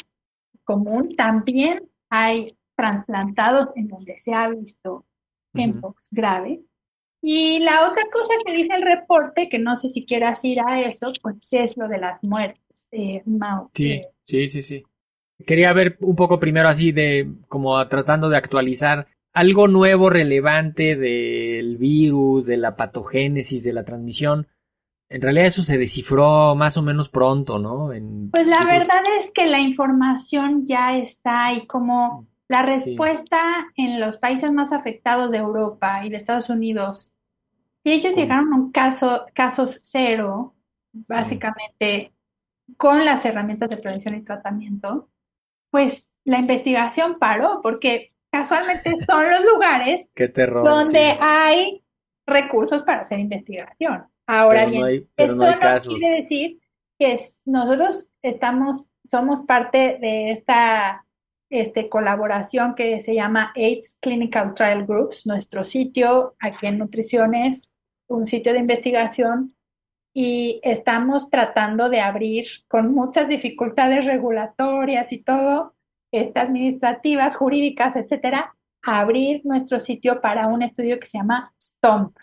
común. 0.64 1.14
También 1.16 1.88
hay 2.08 2.56
trasplantados 2.76 3.70
en 3.74 3.88
donde 3.88 4.18
se 4.18 4.32
ha 4.32 4.48
visto 4.48 5.04
Mpox 5.52 6.08
uh 6.08 6.14
-huh. 6.14 6.16
grave. 6.16 6.60
Y 7.20 7.60
la 7.60 7.88
otra 7.88 8.04
cosa 8.12 8.34
que 8.44 8.52
dice 8.52 8.74
el 8.74 8.82
reporte, 8.82 9.48
que 9.48 9.58
no 9.58 9.76
sé 9.76 9.88
si 9.88 10.04
quieras 10.04 10.44
ir 10.44 10.60
a 10.60 10.80
eso, 10.80 11.12
pues 11.22 11.36
es 11.52 11.76
lo 11.76 11.88
de 11.88 11.98
las 11.98 12.22
muertes. 12.22 12.88
Eh, 12.90 13.22
Mau, 13.26 13.70
sí, 13.74 13.92
eh, 13.92 14.08
sí, 14.26 14.48
sí, 14.48 14.62
sí. 14.62 14.82
Quería 15.46 15.72
ver 15.72 15.96
un 16.00 16.16
poco 16.16 16.40
primero 16.40 16.68
así 16.68 16.92
de 16.92 17.30
como 17.48 17.86
tratando 17.88 18.28
de 18.28 18.36
actualizar 18.36 19.06
algo 19.32 19.68
nuevo 19.68 20.10
relevante 20.10 20.96
del 20.96 21.76
virus, 21.78 22.46
de 22.46 22.56
la 22.56 22.76
patogénesis, 22.76 23.64
de 23.64 23.72
la 23.72 23.84
transmisión. 23.84 24.48
En 25.08 25.20
realidad 25.20 25.46
eso 25.46 25.62
se 25.62 25.78
descifró 25.78 26.54
más 26.54 26.76
o 26.76 26.82
menos 26.82 27.08
pronto, 27.08 27.58
¿no? 27.58 27.92
En, 27.92 28.30
pues 28.30 28.46
la 28.46 28.64
verdad 28.64 29.02
es 29.18 29.30
que 29.30 29.46
la 29.46 29.60
información 29.60 30.64
ya 30.66 30.96
está 30.96 31.52
y 31.52 31.66
como 31.66 32.26
la 32.48 32.62
respuesta 32.62 33.66
sí. 33.74 33.82
en 33.82 34.00
los 34.00 34.16
países 34.18 34.52
más 34.52 34.72
afectados 34.72 35.30
de 35.30 35.38
Europa 35.38 36.04
y 36.04 36.10
de 36.10 36.16
Estados 36.16 36.50
Unidos, 36.50 37.14
si 37.82 37.92
ellos 37.92 38.14
llegaron 38.14 38.52
a 38.52 38.56
un 38.56 38.72
caso, 38.72 39.26
casos 39.34 39.80
cero, 39.82 40.54
básicamente 40.92 42.12
sí. 42.66 42.74
con 42.76 43.04
las 43.04 43.24
herramientas 43.24 43.70
de 43.70 43.78
prevención 43.78 44.14
y 44.14 44.22
tratamiento, 44.22 45.08
pues 45.72 46.12
la 46.24 46.38
investigación 46.38 47.18
paró 47.18 47.60
porque 47.62 48.12
casualmente 48.30 48.92
son 49.06 49.28
los 49.28 49.44
lugares 49.44 50.06
terror, 50.14 50.64
donde 50.64 51.12
sí. 51.12 51.18
hay 51.20 51.84
recursos 52.26 52.84
para 52.84 53.00
hacer 53.00 53.18
investigación. 53.18 54.04
Ahora 54.26 54.60
pero 54.60 54.70
bien, 54.70 54.80
no 54.80 54.86
hay, 54.86 55.08
eso 55.16 55.34
no, 55.34 55.50
no 55.50 55.96
quiere 55.98 56.22
decir 56.22 56.60
que 56.98 57.18
nosotros 57.44 58.08
estamos, 58.22 58.86
somos 59.10 59.42
parte 59.42 59.98
de 60.00 60.30
esta 60.30 61.04
este, 61.50 61.88
colaboración 61.88 62.74
que 62.74 63.02
se 63.02 63.14
llama 63.14 63.52
AIDS 63.56 63.96
Clinical 64.00 64.54
Trial 64.54 64.86
Groups, 64.86 65.26
nuestro 65.26 65.64
sitio 65.64 66.36
aquí 66.38 66.66
en 66.66 66.78
Nutriciones, 66.78 67.60
un 68.06 68.26
sitio 68.26 68.52
de 68.52 68.60
investigación, 68.60 69.54
y 70.14 70.60
estamos 70.62 71.30
tratando 71.30 71.88
de 71.88 72.00
abrir 72.00 72.46
con 72.68 72.92
muchas 72.94 73.28
dificultades 73.28 74.04
regulatorias 74.04 75.12
y 75.12 75.18
todo, 75.18 75.74
este, 76.12 76.40
administrativas, 76.40 77.36
jurídicas, 77.36 77.96
etcétera, 77.96 78.54
abrir 78.82 79.40
nuestro 79.44 79.80
sitio 79.80 80.20
para 80.20 80.48
un 80.48 80.62
estudio 80.62 81.00
que 81.00 81.06
se 81.06 81.18
llama 81.18 81.54
STOMP. 81.58 82.16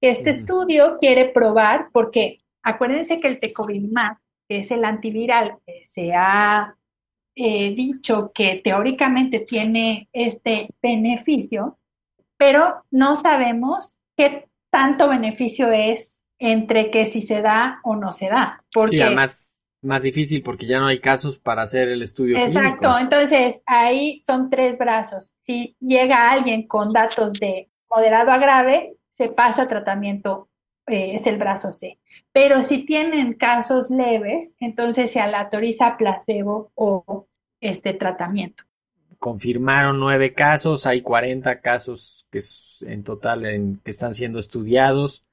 Este 0.00 0.30
uh 0.30 0.34
-huh. 0.34 0.38
estudio 0.38 0.98
quiere 0.98 1.26
probar, 1.26 1.90
porque 1.92 2.38
acuérdense 2.62 3.20
que 3.20 3.28
el 3.28 3.38
tecovimab, 3.38 4.16
que 4.48 4.60
es 4.60 4.70
el 4.70 4.84
antiviral, 4.84 5.58
que 5.66 5.84
se 5.88 6.12
ha 6.14 6.74
eh, 7.36 7.74
dicho 7.74 8.32
que 8.34 8.60
teóricamente 8.64 9.40
tiene 9.40 10.08
este 10.12 10.68
beneficio, 10.82 11.78
pero 12.36 12.84
no 12.90 13.14
sabemos 13.14 13.96
qué 14.16 14.48
tanto 14.70 15.08
beneficio 15.08 15.68
es 15.68 16.19
entre 16.40 16.90
que 16.90 17.06
si 17.06 17.20
se 17.20 17.42
da 17.42 17.78
o 17.84 17.94
no 17.94 18.12
se 18.12 18.28
da. 18.28 18.64
Porque, 18.72 18.96
sí, 18.96 19.02
además 19.02 19.60
más 19.82 20.02
difícil 20.02 20.42
porque 20.42 20.66
ya 20.66 20.78
no 20.78 20.86
hay 20.86 21.00
casos 21.00 21.38
para 21.38 21.62
hacer 21.62 21.88
el 21.88 22.02
estudio 22.02 22.36
Exacto, 22.36 22.80
clínico. 22.80 22.98
entonces 22.98 23.60
ahí 23.66 24.20
son 24.26 24.50
tres 24.50 24.76
brazos. 24.76 25.32
Si 25.46 25.76
llega 25.80 26.30
alguien 26.30 26.66
con 26.66 26.92
datos 26.92 27.32
de 27.34 27.70
moderado 27.88 28.30
a 28.30 28.38
grave, 28.38 28.96
se 29.16 29.28
pasa 29.28 29.62
a 29.62 29.68
tratamiento, 29.68 30.48
eh, 30.86 31.16
es 31.16 31.26
el 31.26 31.38
brazo 31.38 31.72
C. 31.72 31.98
Pero 32.32 32.62
si 32.62 32.84
tienen 32.84 33.34
casos 33.34 33.90
leves, 33.90 34.52
entonces 34.60 35.10
se 35.10 35.20
aleatoriza 35.20 35.96
placebo 35.96 36.70
o 36.74 37.26
este 37.60 37.94
tratamiento. 37.94 38.64
Confirmaron 39.18 39.98
nueve 39.98 40.32
casos, 40.32 40.86
hay 40.86 41.02
40 41.02 41.60
casos 41.60 42.26
que 42.30 42.40
en 42.86 43.02
total 43.02 43.44
en, 43.44 43.76
que 43.78 43.90
están 43.90 44.14
siendo 44.14 44.38
estudiados. 44.38 45.24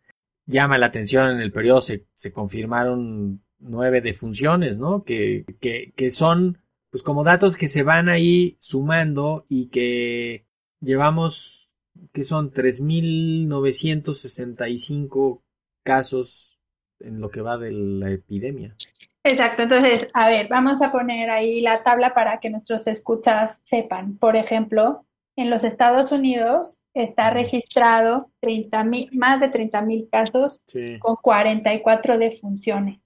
Llama 0.47 0.77
la 0.77 0.85
atención 0.87 1.29
en 1.29 1.41
el 1.41 1.51
periodo, 1.51 1.81
se, 1.81 2.05
se 2.15 2.31
confirmaron 2.31 3.41
nueve 3.59 4.01
defunciones, 4.01 4.77
¿no? 4.77 5.03
Que, 5.03 5.45
que, 5.59 5.91
que 5.95 6.09
son, 6.09 6.57
pues 6.89 7.03
como 7.03 7.23
datos 7.23 7.57
que 7.57 7.67
se 7.67 7.83
van 7.83 8.09
ahí 8.09 8.57
sumando 8.59 9.45
y 9.49 9.67
que 9.67 10.47
llevamos, 10.79 11.69
que 12.13 12.23
son 12.23 12.51
3.965 12.51 15.41
casos 15.83 16.57
en 16.99 17.21
lo 17.21 17.29
que 17.29 17.41
va 17.41 17.57
de 17.57 17.71
la 17.71 18.11
epidemia. 18.11 18.75
Exacto, 19.23 19.63
entonces, 19.63 20.07
a 20.13 20.29
ver, 20.29 20.47
vamos 20.47 20.79
a 20.81 20.91
poner 20.91 21.29
ahí 21.29 21.61
la 21.61 21.83
tabla 21.83 22.13
para 22.13 22.39
que 22.39 22.49
nuestros 22.49 22.87
escuchas 22.87 23.59
sepan. 23.63 24.17
Por 24.17 24.37
ejemplo, 24.37 25.05
en 25.37 25.51
los 25.51 25.63
Estados 25.63 26.11
Unidos 26.11 26.79
está 26.93 27.29
registrado 27.29 28.31
30 28.41 28.83
mil, 28.83 29.09
más 29.13 29.39
de 29.39 29.49
30 29.49 29.81
mil 29.83 30.09
casos 30.11 30.63
sí. 30.65 30.97
con 30.99 31.15
44 31.15 32.17
defunciones. 32.17 32.99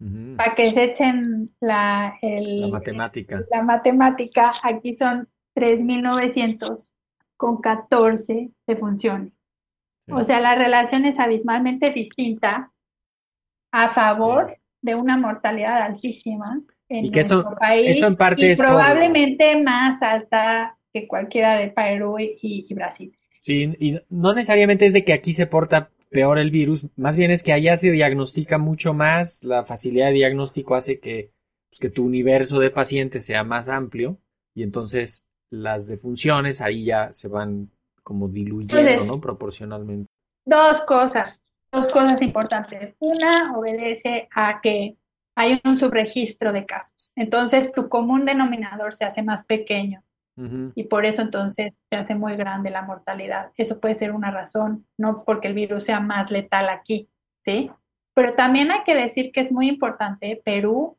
Uh 0.00 0.04
-huh. 0.04 0.36
Para 0.36 0.54
que 0.54 0.72
se 0.72 0.84
echen 0.84 1.48
la, 1.60 2.18
el, 2.22 2.62
la 2.62 2.68
matemática. 2.68 3.40
La 3.50 3.62
matemática, 3.62 4.52
aquí 4.62 4.96
son 4.96 5.28
3.900 5.54 6.90
con 7.36 7.60
14 7.60 8.50
defunciones. 8.66 9.32
Sí. 10.06 10.12
O 10.12 10.24
sea, 10.24 10.40
la 10.40 10.56
relación 10.56 11.04
es 11.04 11.18
abismalmente 11.20 11.92
distinta 11.92 12.72
a 13.72 13.90
favor 13.90 14.54
sí. 14.56 14.62
de 14.82 14.94
una 14.96 15.16
mortalidad 15.16 15.80
altísima 15.82 16.60
en 16.88 17.04
y 17.04 17.10
que 17.12 17.20
nuestro 17.20 17.38
esto, 17.40 17.56
país 17.56 17.90
esto 17.90 18.06
en 18.08 18.16
parte 18.16 18.46
y 18.46 18.50
es 18.50 18.58
probablemente 18.58 19.52
por... 19.52 19.62
más 19.62 20.02
alta 20.02 20.76
que 20.92 21.06
cualquiera 21.06 21.56
de 21.56 21.68
Perú 21.68 22.18
y, 22.18 22.38
y 22.40 22.74
Brasil. 22.74 23.16
Sí, 23.40 23.74
y 23.78 23.98
no 24.10 24.34
necesariamente 24.34 24.86
es 24.86 24.92
de 24.92 25.04
que 25.04 25.12
aquí 25.12 25.32
se 25.32 25.46
porta 25.46 25.90
peor 26.10 26.38
el 26.38 26.50
virus, 26.50 26.86
más 26.96 27.16
bien 27.16 27.30
es 27.30 27.42
que 27.42 27.52
allá 27.52 27.76
se 27.76 27.90
diagnostica 27.90 28.58
mucho 28.58 28.92
más, 28.92 29.44
la 29.44 29.64
facilidad 29.64 30.08
de 30.08 30.14
diagnóstico 30.14 30.74
hace 30.74 30.98
que, 30.98 31.30
pues, 31.70 31.78
que 31.78 31.88
tu 31.88 32.04
universo 32.04 32.58
de 32.58 32.70
pacientes 32.70 33.24
sea 33.24 33.44
más 33.44 33.68
amplio 33.68 34.18
y 34.54 34.64
entonces 34.64 35.24
las 35.50 35.86
defunciones 35.86 36.60
ahí 36.60 36.84
ya 36.84 37.12
se 37.12 37.28
van 37.28 37.70
como 38.02 38.28
diluyendo, 38.28 38.76
entonces, 38.76 39.06
¿no? 39.06 39.20
Proporcionalmente. 39.20 40.10
Dos 40.44 40.80
cosas, 40.82 41.38
dos 41.70 41.86
cosas 41.86 42.20
importantes. 42.22 42.94
Una 42.98 43.56
obedece 43.56 44.28
a 44.34 44.60
que 44.60 44.96
hay 45.36 45.60
un 45.64 45.76
subregistro 45.76 46.52
de 46.52 46.66
casos, 46.66 47.12
entonces 47.14 47.70
tu 47.72 47.88
común 47.88 48.24
denominador 48.24 48.94
se 48.96 49.04
hace 49.04 49.22
más 49.22 49.44
pequeño. 49.44 50.02
Uh 50.40 50.48
-huh. 50.48 50.72
Y 50.74 50.84
por 50.84 51.04
eso 51.04 51.22
entonces 51.22 51.72
se 51.90 51.96
hace 51.96 52.14
muy 52.14 52.36
grande 52.36 52.70
la 52.70 52.82
mortalidad. 52.82 53.52
Eso 53.56 53.78
puede 53.78 53.94
ser 53.94 54.12
una 54.12 54.30
razón, 54.30 54.86
no 54.96 55.22
porque 55.24 55.48
el 55.48 55.54
virus 55.54 55.84
sea 55.84 56.00
más 56.00 56.30
letal 56.30 56.68
aquí, 56.68 57.08
¿sí? 57.44 57.70
Pero 58.14 58.34
también 58.34 58.70
hay 58.70 58.80
que 58.84 58.94
decir 58.94 59.32
que 59.32 59.40
es 59.40 59.52
muy 59.52 59.68
importante 59.68 60.40
Perú 60.44 60.96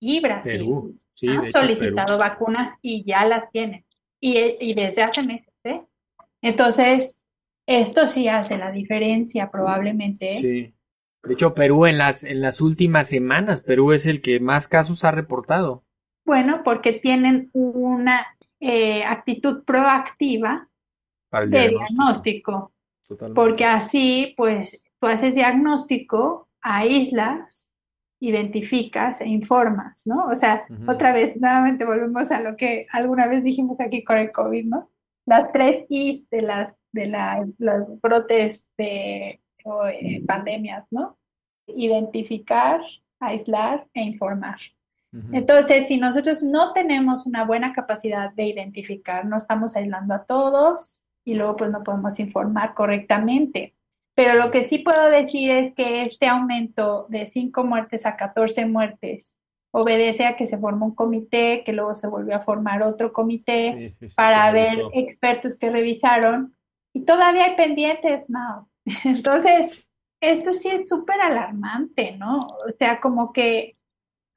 y 0.00 0.20
Brasil. 0.20 0.52
Perú, 0.52 0.98
sí, 1.14 1.28
han 1.28 1.44
hecho, 1.44 1.58
solicitado 1.58 2.16
Perú. 2.16 2.18
vacunas 2.18 2.78
y 2.82 3.04
ya 3.04 3.24
las 3.24 3.50
tienen. 3.50 3.84
Y, 4.20 4.36
y 4.60 4.74
desde 4.74 5.02
hace 5.02 5.22
meses, 5.22 5.54
¿eh? 5.64 5.82
Entonces, 6.42 7.18
esto 7.66 8.06
sí 8.06 8.28
hace 8.28 8.56
la 8.56 8.70
diferencia 8.70 9.50
probablemente. 9.50 10.36
Sí. 10.36 10.72
De 11.22 11.34
hecho, 11.34 11.52
Perú 11.52 11.86
en 11.86 11.98
las, 11.98 12.24
en 12.24 12.40
las 12.40 12.60
últimas 12.60 13.08
semanas, 13.08 13.60
Perú 13.60 13.92
es 13.92 14.06
el 14.06 14.22
que 14.22 14.40
más 14.40 14.68
casos 14.68 15.04
ha 15.04 15.10
reportado. 15.10 15.84
Bueno, 16.24 16.62
porque 16.64 16.92
tienen 16.92 17.50
una 17.52 18.26
eh, 18.60 19.04
actitud 19.04 19.64
proactiva 19.64 20.68
de 21.30 21.68
diagnóstico. 21.68 22.72
porque 23.34 23.64
así, 23.64 24.34
pues, 24.36 24.80
tú 25.00 25.06
haces 25.06 25.34
diagnóstico, 25.34 26.48
aíslas, 26.60 27.70
identificas 28.20 29.20
e 29.20 29.28
informas, 29.28 30.06
¿no? 30.06 30.26
O 30.26 30.34
sea, 30.34 30.66
otra 30.86 31.12
vez, 31.12 31.40
nuevamente 31.40 31.84
volvemos 31.84 32.30
a 32.30 32.40
lo 32.40 32.56
que 32.56 32.86
alguna 32.90 33.26
vez 33.28 33.44
dijimos 33.44 33.78
aquí 33.80 34.02
con 34.02 34.18
el 34.18 34.32
COVID, 34.32 34.64
¿no? 34.66 34.90
Las 35.24 35.52
tres 35.52 35.84
Is 35.88 36.28
de 36.30 36.42
las, 36.42 36.76
de 36.92 37.06
las, 37.06 37.46
los 37.58 38.00
brotes 38.00 38.66
de 38.76 39.40
o, 39.64 39.86
eh, 39.86 40.22
pandemias, 40.26 40.84
¿no? 40.90 41.16
Identificar, 41.66 42.80
aislar 43.20 43.86
e 43.94 44.02
informar. 44.02 44.58
Entonces, 45.32 45.88
si 45.88 45.96
nosotros 45.96 46.42
no 46.42 46.72
tenemos 46.72 47.24
una 47.24 47.44
buena 47.44 47.72
capacidad 47.72 48.30
de 48.32 48.44
identificar, 48.44 49.24
no 49.24 49.38
estamos 49.38 49.74
aislando 49.74 50.14
a 50.14 50.24
todos 50.24 51.04
y 51.24 51.34
luego 51.34 51.56
pues 51.56 51.70
no 51.70 51.82
podemos 51.82 52.18
informar 52.18 52.74
correctamente. 52.74 53.74
Pero 54.14 54.34
lo 54.34 54.50
que 54.50 54.64
sí 54.64 54.80
puedo 54.80 55.08
decir 55.08 55.50
es 55.50 55.74
que 55.74 56.02
este 56.02 56.26
aumento 56.26 57.06
de 57.08 57.26
5 57.26 57.64
muertes 57.64 58.04
a 58.04 58.16
14 58.16 58.66
muertes 58.66 59.36
obedece 59.70 60.26
a 60.26 60.36
que 60.36 60.46
se 60.46 60.58
formó 60.58 60.86
un 60.86 60.94
comité, 60.94 61.62
que 61.64 61.72
luego 61.72 61.94
se 61.94 62.08
volvió 62.08 62.36
a 62.36 62.40
formar 62.40 62.82
otro 62.82 63.12
comité 63.12 63.74
Sí, 63.74 63.96
sí, 64.00 64.08
sí, 64.08 64.14
para 64.14 64.50
ver 64.52 64.78
expertos 64.92 65.58
que 65.58 65.70
revisaron 65.70 66.56
y 66.92 67.04
todavía 67.04 67.44
hay 67.44 67.56
pendientes, 67.56 68.28
Mao. 68.28 68.68
Entonces, 69.04 69.90
esto 70.20 70.52
sí 70.52 70.68
es 70.68 70.88
súper 70.88 71.20
alarmante, 71.20 72.16
¿no? 72.16 72.40
O 72.40 72.72
sea, 72.78 73.00
como 73.00 73.32
que 73.32 73.77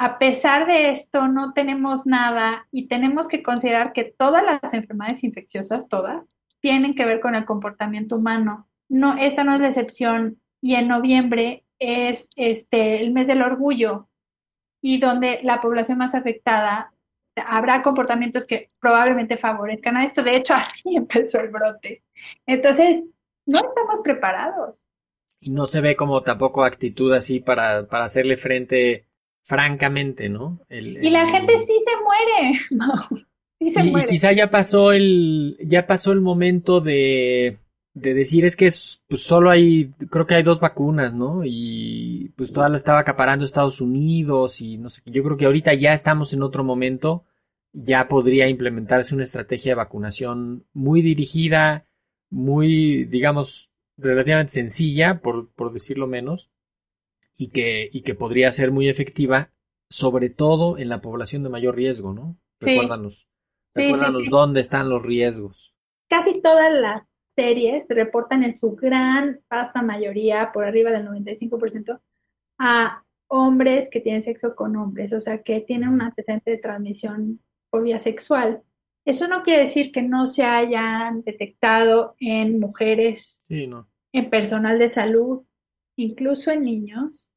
a 0.04 0.18
pesar 0.18 0.66
de 0.66 0.90
esto 0.90 1.28
no 1.28 1.54
tenemos 1.54 2.08
nada 2.08 2.68
y 2.72 2.88
tenemos 2.88 3.28
que 3.28 3.44
considerar 3.44 3.94
que 3.94 4.04
todas 4.04 4.44
las 4.44 4.74
enfermedades 4.74 5.24
infecciosas, 5.24 5.88
todas, 5.90 6.24
tienen 6.60 6.96
que 6.96 7.06
ver 7.06 7.20
con 7.20 7.36
el 7.36 7.46
comportamiento 7.46 8.16
humano. 8.16 8.68
No, 8.90 9.16
esta 9.20 9.44
no 9.44 9.54
es 9.54 9.62
la 9.62 9.68
excepción 9.68 10.42
y 10.60 10.74
en 10.74 10.88
noviembre 10.88 11.66
es 11.78 12.30
este 12.36 13.04
el 13.04 13.12
mes 13.14 13.28
del 13.28 13.44
orgullo 13.44 14.10
y 14.82 15.00
donde 15.00 15.40
la 15.44 15.62
población 15.62 16.00
más 16.00 16.16
afectada 16.16 16.92
habrá 17.36 17.84
comportamientos 17.84 18.48
que 18.48 18.72
probablemente 18.80 19.38
favorezcan 19.38 19.98
a 19.98 20.06
esto. 20.06 20.24
De 20.24 20.36
hecho, 20.36 20.54
así 20.56 20.96
empezó 20.96 21.42
el 21.42 21.50
brote. 21.50 22.02
Entonces, 22.48 23.04
no 23.46 23.60
estamos 23.60 24.02
preparados. 24.04 24.84
Y 25.40 25.52
no 25.52 25.68
se 25.68 25.80
ve 25.80 25.96
como 25.96 26.24
tampoco 26.24 26.64
actitud 26.64 27.14
así 27.14 27.40
para, 27.40 27.86
para 27.86 28.06
hacerle 28.06 28.36
frente 28.36 29.11
francamente, 29.44 30.30
¿no? 30.30 30.60
El- 30.70 31.04
Y 31.04 31.10
la 31.10 31.28
gente 31.28 31.58
sí 31.60 31.74
se 31.86 32.04
muere. 32.04 32.60
Mau. 32.72 33.26
Sí 33.60 33.70
se 33.72 33.84
Y, 33.86 33.88
y 34.00 34.06
quizá 34.06 34.32
ya 34.32 34.50
pasó 34.50 34.92
el, 34.92 35.58
ya 35.64 35.86
pasó 35.88 36.12
el 36.12 36.22
momento 36.22 36.82
de, 36.82 37.60
de 37.94 38.14
decir 38.14 38.46
es 38.46 38.56
que 38.56 38.68
es, 38.68 39.02
pues 39.08 39.22
solo 39.24 39.50
hay, 39.50 39.92
creo 40.10 40.26
que 40.26 40.36
hay 40.36 40.44
dos 40.44 40.60
vacunas, 40.60 41.14
¿no? 41.14 41.42
Y 41.46 42.32
pues 42.36 42.52
toda 42.52 42.70
la 42.70 42.78
estaba 42.78 43.00
acaparando 43.00 43.46
Estados 43.46 43.82
Unidos 43.82 44.62
y 44.62 44.78
no 44.78 44.90
sé, 44.90 45.02
qué. 45.04 45.12
yo 45.12 45.24
creo 45.24 45.38
que 45.38 45.46
ahorita 45.46 45.74
ya 45.74 45.94
estamos 45.94 46.34
en 46.34 46.42
otro 46.44 46.64
momento, 46.64 47.26
ya 47.74 48.08
podría 48.08 48.48
implementarse 48.50 49.14
una 49.16 49.24
estrategia 49.26 49.72
de 49.72 49.76
vacunación 49.76 50.66
muy 50.74 51.02
dirigida, 51.02 51.86
muy, 52.30 53.06
digamos, 53.06 53.72
relativamente 53.98 54.54
sencilla, 54.54 55.20
por, 55.22 55.50
por 55.52 55.72
decirlo 55.72 56.08
menos, 56.08 56.50
y 57.42 57.50
que, 57.50 57.90
y 57.92 58.02
que 58.04 58.14
podría 58.14 58.52
ser 58.52 58.72
muy 58.72 58.88
efectiva, 58.88 59.52
sobre 59.90 60.30
todo 60.30 60.78
en 60.78 60.90
la 60.90 61.02
población 61.02 61.42
de 61.44 61.50
mayor 61.50 61.76
riesgo, 61.76 62.14
¿no? 62.14 62.38
Sí. 62.60 62.68
Recuérdanos. 62.68 63.28
Sí, 63.76 63.82
Recuérdanos 63.84 64.22
sí. 64.24 64.30
dónde 64.30 64.62
están 64.62 64.90
los 64.90 65.02
riesgos. 65.04 65.74
Casi 66.08 66.42
todas 66.42 66.72
las 66.72 67.04
series 67.36 67.86
reportan 67.90 68.44
en 68.44 68.56
su 68.56 68.76
gran 68.76 69.40
vasta 69.50 69.82
mayoría, 69.82 70.52
por 70.54 70.66
arriba 70.66 70.92
del 70.92 71.08
95%, 71.08 72.00
a 72.60 73.04
hombres 73.28 73.90
que 73.90 74.02
tienen 74.02 74.24
sexo 74.24 74.56
con 74.56 74.76
hombres, 74.76 75.14
o 75.14 75.22
sea, 75.22 75.42
que 75.42 75.62
tienen 75.62 75.90
un 75.90 76.02
antecedente 76.02 76.52
de 76.52 76.58
transmisión 76.58 77.40
por 77.72 77.82
vía 77.84 77.98
sexual. 77.98 78.62
Eso 79.06 79.28
no 79.28 79.42
quiere 79.42 79.62
decir 79.62 79.92
que 79.92 80.04
no 80.04 80.28
se 80.28 80.44
hayan 80.44 81.24
detectado 81.24 82.16
en 82.20 82.60
mujeres, 82.60 83.42
Sí, 83.48 83.66
no. 83.66 83.90
en 84.14 84.30
personal 84.30 84.78
de 84.78 84.90
salud, 84.90 85.42
incluso 85.96 86.52
en 86.52 86.64
niños 86.66 87.31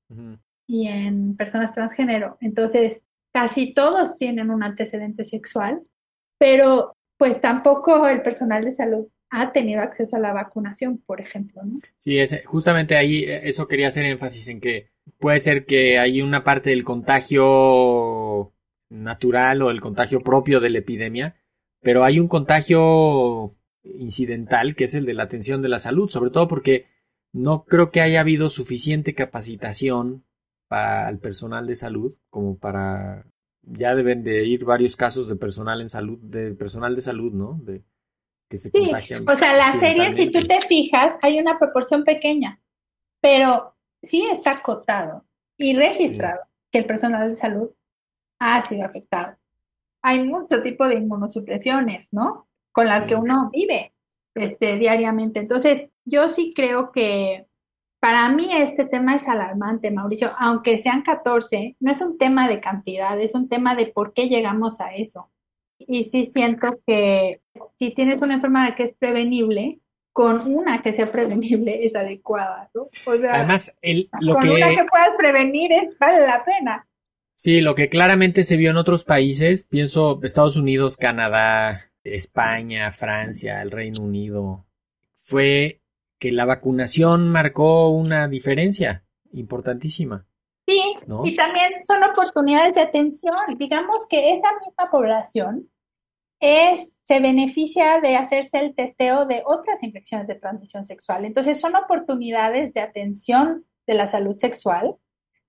Y 0.67 0.89
en 0.89 1.37
personas 1.37 1.75
transgénero. 1.75 2.39
Entonces, 2.41 3.01
casi 3.33 3.75
todos 3.75 4.17
tienen 4.17 4.51
un 4.51 4.63
antecedente 4.63 5.25
sexual, 5.25 5.83
pero 6.39 6.97
pues 7.17 7.41
tampoco 7.41 8.07
el 8.09 8.23
personal 8.23 8.65
de 8.65 8.73
salud 8.73 9.07
ha 9.31 9.53
tenido 9.53 9.81
acceso 9.81 10.17
a 10.17 10.21
la 10.21 10.33
vacunación, 10.33 10.99
por 10.99 11.21
ejemplo, 11.21 11.63
¿no? 11.65 11.81
Sí, 11.99 12.19
es, 12.19 12.45
justamente 12.47 12.97
ahí 12.97 13.25
eh, 13.25 13.49
eso 13.49 13.67
quería 13.67 13.89
hacer 13.89 14.05
énfasis 14.05 14.49
en 14.49 14.61
que 14.61 14.91
puede 15.19 15.41
ser 15.41 15.67
que 15.67 15.99
hay 15.99 16.23
una 16.23 16.45
parte 16.45 16.71
del 16.71 16.85
contagio 16.85 18.53
natural 18.91 19.63
o 19.63 19.71
el 19.71 19.81
contagio 19.81 20.21
propio 20.21 20.61
de 20.61 20.71
la 20.71 20.79
epidemia, 20.79 21.37
pero 21.81 22.05
hay 22.05 22.21
un 22.21 22.29
contagio 22.29 23.57
incidental 23.83 24.77
que 24.77 24.85
es 24.85 24.95
el 24.95 25.05
de 25.05 25.15
la 25.15 25.25
atención 25.25 25.63
de 25.63 25.69
la 25.69 25.79
salud, 25.79 26.09
sobre 26.09 26.31
todo 26.31 26.47
porque 26.47 26.87
no 27.35 27.65
creo 27.65 27.91
que 27.91 28.01
haya 28.01 28.21
habido 28.21 28.49
suficiente 28.49 29.15
capacitación 29.15 30.25
para 30.69 31.09
el 31.11 31.19
personal 31.19 31.67
de 31.67 31.77
salud 31.77 32.15
como 32.31 32.57
para 32.57 33.27
ya 33.63 33.95
deben 33.95 34.23
de 34.23 34.45
ir 34.47 34.65
varios 34.65 34.97
casos 34.97 35.29
de 35.29 35.37
personal 35.37 35.81
en 35.81 35.89
salud, 35.89 36.19
de 36.21 36.55
personal 36.55 36.95
de 36.95 37.03
salud, 37.03 37.33
¿no? 37.33 37.59
De 37.63 37.83
que 38.49 38.59
se 38.59 38.71
Sí, 38.71 38.79
contagian 38.79 39.29
o 39.29 39.37
sea, 39.37 39.57
la 39.57 39.73
serie, 39.73 40.13
si 40.13 40.31
tú 40.31 40.47
te 40.47 40.61
fijas, 40.61 41.17
hay 41.23 41.41
una 41.41 41.59
proporción 41.59 42.05
pequeña, 42.05 42.61
pero 43.21 43.75
sí 44.03 44.27
está 44.31 44.53
acotado 44.53 45.25
y 45.57 45.75
registrado 45.75 46.41
que 46.71 46.79
el 46.79 46.87
personal 46.87 47.31
de 47.31 47.37
salud 47.37 47.71
ha 48.39 48.67
sido 48.69 48.85
afectado. 48.85 49.37
Hay 50.03 50.23
mucho 50.23 50.63
tipo 50.63 50.87
de 50.87 50.97
inmunosupresiones, 50.97 52.07
¿no? 52.13 52.47
Con 52.71 52.87
las 52.87 53.07
que 53.07 53.17
uno 53.17 53.51
vive 53.51 53.94
este, 54.35 54.77
diariamente. 54.77 55.41
Entonces, 55.41 55.89
yo 56.05 56.29
sí 56.29 56.53
creo 56.55 56.93
que 56.93 57.47
para 58.01 58.29
mí 58.29 58.51
este 58.53 58.85
tema 58.85 59.15
es 59.15 59.27
alarmante, 59.29 59.91
Mauricio, 59.91 60.31
aunque 60.39 60.77
sean 60.77 61.03
14, 61.03 61.77
no 61.81 61.91
es 61.91 62.01
un 62.03 62.19
tema 62.19 62.49
de 62.49 62.61
cantidad, 62.61 63.19
es 63.19 63.35
un 63.35 63.49
tema 63.49 63.75
de 63.75 63.87
por 63.87 64.13
qué 64.13 64.29
llegamos 64.29 64.81
a 64.81 64.95
eso. 64.95 65.31
Y 65.79 66.05
sí 66.05 66.25
siento 66.25 66.81
que 66.87 67.41
si 67.79 67.93
tienes 67.95 68.21
una 68.21 68.35
enfermedad 68.35 68.75
que 68.77 68.83
es 68.83 68.93
prevenible, 68.93 69.81
con 70.13 70.55
una 70.55 70.81
que 70.81 70.93
sea 70.93 71.11
prevenible 71.11 71.85
es 71.85 71.97
adecuada, 71.97 72.71
¿no? 72.75 72.83
O 72.83 73.17
sea, 73.17 73.37
Además, 73.37 73.75
el, 73.83 74.09
lo 74.21 74.35
con 74.35 74.51
una 74.51 74.69
que, 74.69 74.77
que 74.77 74.85
puedas 74.85 75.11
prevenir 75.17 75.73
es, 75.73 75.99
vale 75.99 76.27
la 76.27 76.45
pena. 76.45 76.87
sí, 77.37 77.61
lo 77.61 77.75
que 77.75 77.89
claramente 77.89 78.45
se 78.45 78.57
vio 78.57 78.71
en 78.71 78.77
otros 78.77 79.03
países, 79.03 79.65
pienso 79.65 80.21
Estados 80.23 80.57
Unidos, 80.57 80.97
Canadá, 80.97 81.91
España, 82.05 82.93
Francia, 82.93 83.63
el 83.63 83.71
Reino 83.71 84.03
Unido, 84.03 84.67
fue 85.15 85.81
que 86.19 86.33
la 86.33 86.45
vacunación 86.45 87.29
marcó 87.29 87.89
una 87.91 88.29
diferencia 88.29 89.05
importantísima, 89.33 90.27
Sí, 90.67 90.81
¿no? 91.07 91.27
y 91.27 91.37
también 91.37 91.73
son 91.87 92.03
oportunidades 92.05 92.75
de 92.75 92.83
atención. 92.83 93.35
Digamos 93.59 94.07
que 94.07 94.35
esa 94.35 94.49
misma 94.65 94.91
población 94.91 95.69
es, 96.41 96.95
se 97.03 97.21
beneficia 97.21 98.01
de 98.01 98.17
hacerse 98.17 98.59
el 98.59 98.75
testeo 98.75 99.27
de 99.27 99.43
otras 99.47 99.83
infecciones 99.83 100.27
de 100.27 100.35
transmisión 100.35 100.85
sexual. 100.85 101.25
Entonces, 101.25 101.61
son 101.61 101.75
oportunidades 101.77 102.73
de 102.75 102.81
atención 102.81 103.65
de 103.87 103.95
la 103.95 104.07
salud 104.07 104.37
sexual, 104.37 104.97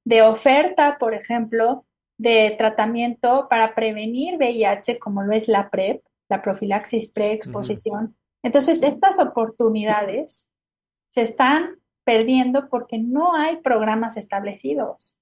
de 0.04 0.22
oferta, 0.22 0.98
por 1.00 1.14
ejemplo, 1.14 1.86
de 2.18 2.56
tratamiento 2.58 3.48
para 3.50 3.76
prevenir 3.76 4.38
VIH, 4.38 5.00
como 5.00 5.24
lo 5.24 5.34
es 5.34 5.48
la 5.48 5.70
PrEP, 5.70 6.02
la 6.30 6.42
profilaxis 6.42 7.10
preexposición. 7.12 8.16
Entonces, 8.44 8.84
estas 8.84 9.20
oportunidades 9.20 10.48
se 11.10 11.22
están 11.22 11.80
perdiendo 12.04 12.70
porque 12.70 12.98
no 12.98 13.36
hay 13.36 13.58
programas 13.58 14.18
establecidos. 14.18 15.18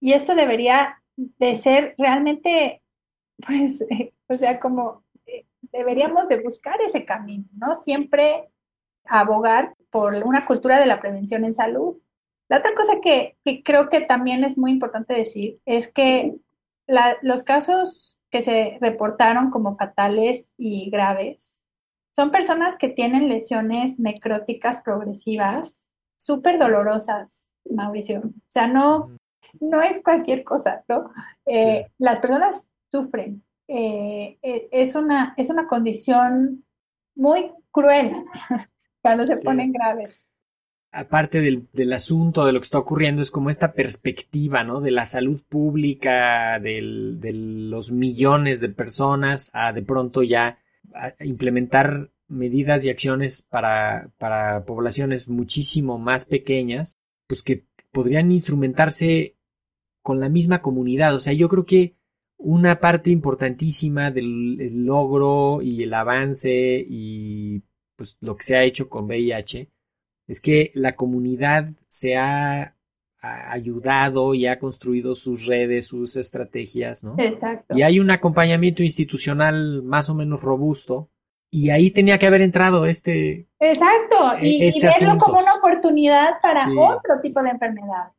Y 0.00 0.12
esto 0.12 0.34
debería 0.34 1.02
de 1.16 1.54
ser 1.54 1.94
realmente, 1.98 2.82
pues, 3.46 3.84
o 4.28 4.36
sea, 4.38 4.58
como 4.60 5.04
eh, 5.26 5.46
deberíamos 5.72 6.28
de 6.28 6.40
buscar 6.42 6.80
ese 6.80 7.04
camino, 7.04 7.44
¿no? 7.56 7.76
Siempre 7.76 8.48
abogar 9.04 9.74
por 9.90 10.14
una 10.14 10.46
cultura 10.46 10.78
de 10.80 10.86
la 10.86 11.00
prevención 11.00 11.44
en 11.44 11.54
salud. 11.54 11.96
La 12.48 12.58
otra 12.58 12.74
cosa 12.74 13.00
que, 13.02 13.36
que 13.44 13.62
creo 13.62 13.88
que 13.88 14.00
también 14.02 14.44
es 14.44 14.56
muy 14.56 14.70
importante 14.70 15.14
decir 15.14 15.60
es 15.66 15.88
que 15.92 16.36
la- 16.86 17.16
los 17.22 17.42
casos 17.42 18.15
que 18.30 18.42
se 18.42 18.78
reportaron 18.80 19.50
como 19.50 19.76
fatales 19.76 20.50
y 20.56 20.90
graves 20.90 21.62
son 22.14 22.30
personas 22.30 22.76
que 22.76 22.88
tienen 22.88 23.28
lesiones 23.28 23.98
necróticas 23.98 24.78
progresivas 24.78 25.86
súper 26.16 26.58
dolorosas, 26.58 27.50
Mauricio. 27.70 28.20
O 28.24 28.30
sea, 28.48 28.66
no, 28.66 29.10
no 29.60 29.82
es 29.82 30.00
cualquier 30.02 30.42
cosa, 30.42 30.82
¿no? 30.88 31.10
Eh, 31.44 31.84
Sí. 31.86 31.92
Las 31.98 32.20
personas 32.20 32.66
sufren. 32.90 33.42
Eh, 33.68 34.38
eh, 34.42 34.68
es 34.70 34.94
una, 34.94 35.34
es 35.36 35.50
una 35.50 35.66
condición 35.66 36.64
muy 37.14 37.52
cruel 37.70 38.24
cuando 39.02 39.26
se 39.26 39.36
Sí. 39.36 39.44
ponen 39.44 39.72
graves. 39.72 40.24
Aparte 40.96 41.42
del, 41.42 41.68
del 41.74 41.92
asunto 41.92 42.46
de 42.46 42.52
lo 42.52 42.60
que 42.60 42.64
está 42.64 42.78
ocurriendo, 42.78 43.20
es 43.20 43.30
como 43.30 43.50
esta 43.50 43.74
perspectiva, 43.74 44.64
¿no? 44.64 44.80
De 44.80 44.90
la 44.90 45.04
salud 45.04 45.42
pública, 45.46 46.58
de 46.58 46.80
los 46.80 47.92
millones 47.92 48.60
de 48.60 48.70
personas, 48.70 49.50
a 49.52 49.74
de 49.74 49.82
pronto 49.82 50.22
ya 50.22 50.58
implementar 51.20 52.10
medidas 52.28 52.84
y 52.84 52.90
acciones 52.90 53.42
para, 53.42 54.10
para 54.16 54.64
poblaciones 54.64 55.28
muchísimo 55.28 55.98
más 55.98 56.24
pequeñas, 56.24 56.96
pues 57.26 57.42
que 57.42 57.66
podrían 57.92 58.32
instrumentarse 58.32 59.36
con 60.02 60.18
la 60.18 60.30
misma 60.30 60.62
comunidad. 60.62 61.14
O 61.14 61.20
sea, 61.20 61.34
yo 61.34 61.50
creo 61.50 61.66
que 61.66 61.94
una 62.38 62.80
parte 62.80 63.10
importantísima 63.10 64.10
del 64.10 64.58
el 64.60 64.86
logro 64.86 65.60
y 65.60 65.82
el 65.82 65.92
avance 65.92 66.86
y 66.88 67.62
pues 67.96 68.16
lo 68.20 68.36
que 68.36 68.44
se 68.44 68.56
ha 68.56 68.64
hecho 68.64 68.88
con 68.88 69.04
VIH 69.04 69.70
es 70.26 70.40
que 70.40 70.70
la 70.74 70.96
comunidad 70.96 71.70
se 71.88 72.16
ha, 72.16 72.72
ayudado 73.22 74.34
y 74.34 74.46
ha 74.46 74.58
construido 74.60 75.16
sus 75.16 75.46
redes, 75.46 75.86
sus 75.86 76.14
estrategias, 76.14 77.02
¿no? 77.02 77.16
Exacto. 77.18 77.76
Y 77.76 77.82
hay 77.82 77.98
un 77.98 78.10
acompañamiento 78.10 78.84
institucional 78.84 79.82
más 79.82 80.08
o 80.10 80.14
menos 80.14 80.40
robusto. 80.40 81.08
Y 81.50 81.70
ahí 81.70 81.90
tenía 81.90 82.18
que 82.18 82.26
haber 82.26 82.42
entrado 82.42 82.86
este, 82.86 83.48
Exacto, 83.58 84.16
y, 84.40 84.62
y 84.62 84.66
este 84.66 84.86
verlo 84.86 85.08
asunto. 85.08 85.24
como 85.24 85.40
una 85.40 85.54
oportunidad 85.54 86.40
para 86.40 86.66
Sí. 86.66 86.76
otro 86.78 87.20
tipo 87.20 87.42
de 87.42 87.50
enfermedad. 87.50 88.12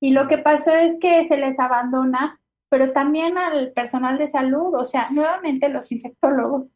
Y 0.00 0.12
lo 0.12 0.28
que 0.28 0.38
pasó 0.38 0.74
es 0.74 0.96
que 1.00 1.26
se 1.26 1.36
les 1.36 1.58
abandona, 1.58 2.40
pero 2.70 2.92
también 2.92 3.36
al 3.36 3.72
personal 3.72 4.16
de 4.16 4.28
salud, 4.28 4.74
o 4.74 4.84
sea, 4.84 5.10
nuevamente 5.10 5.68
los 5.68 5.90
infectólogos, 5.92 6.66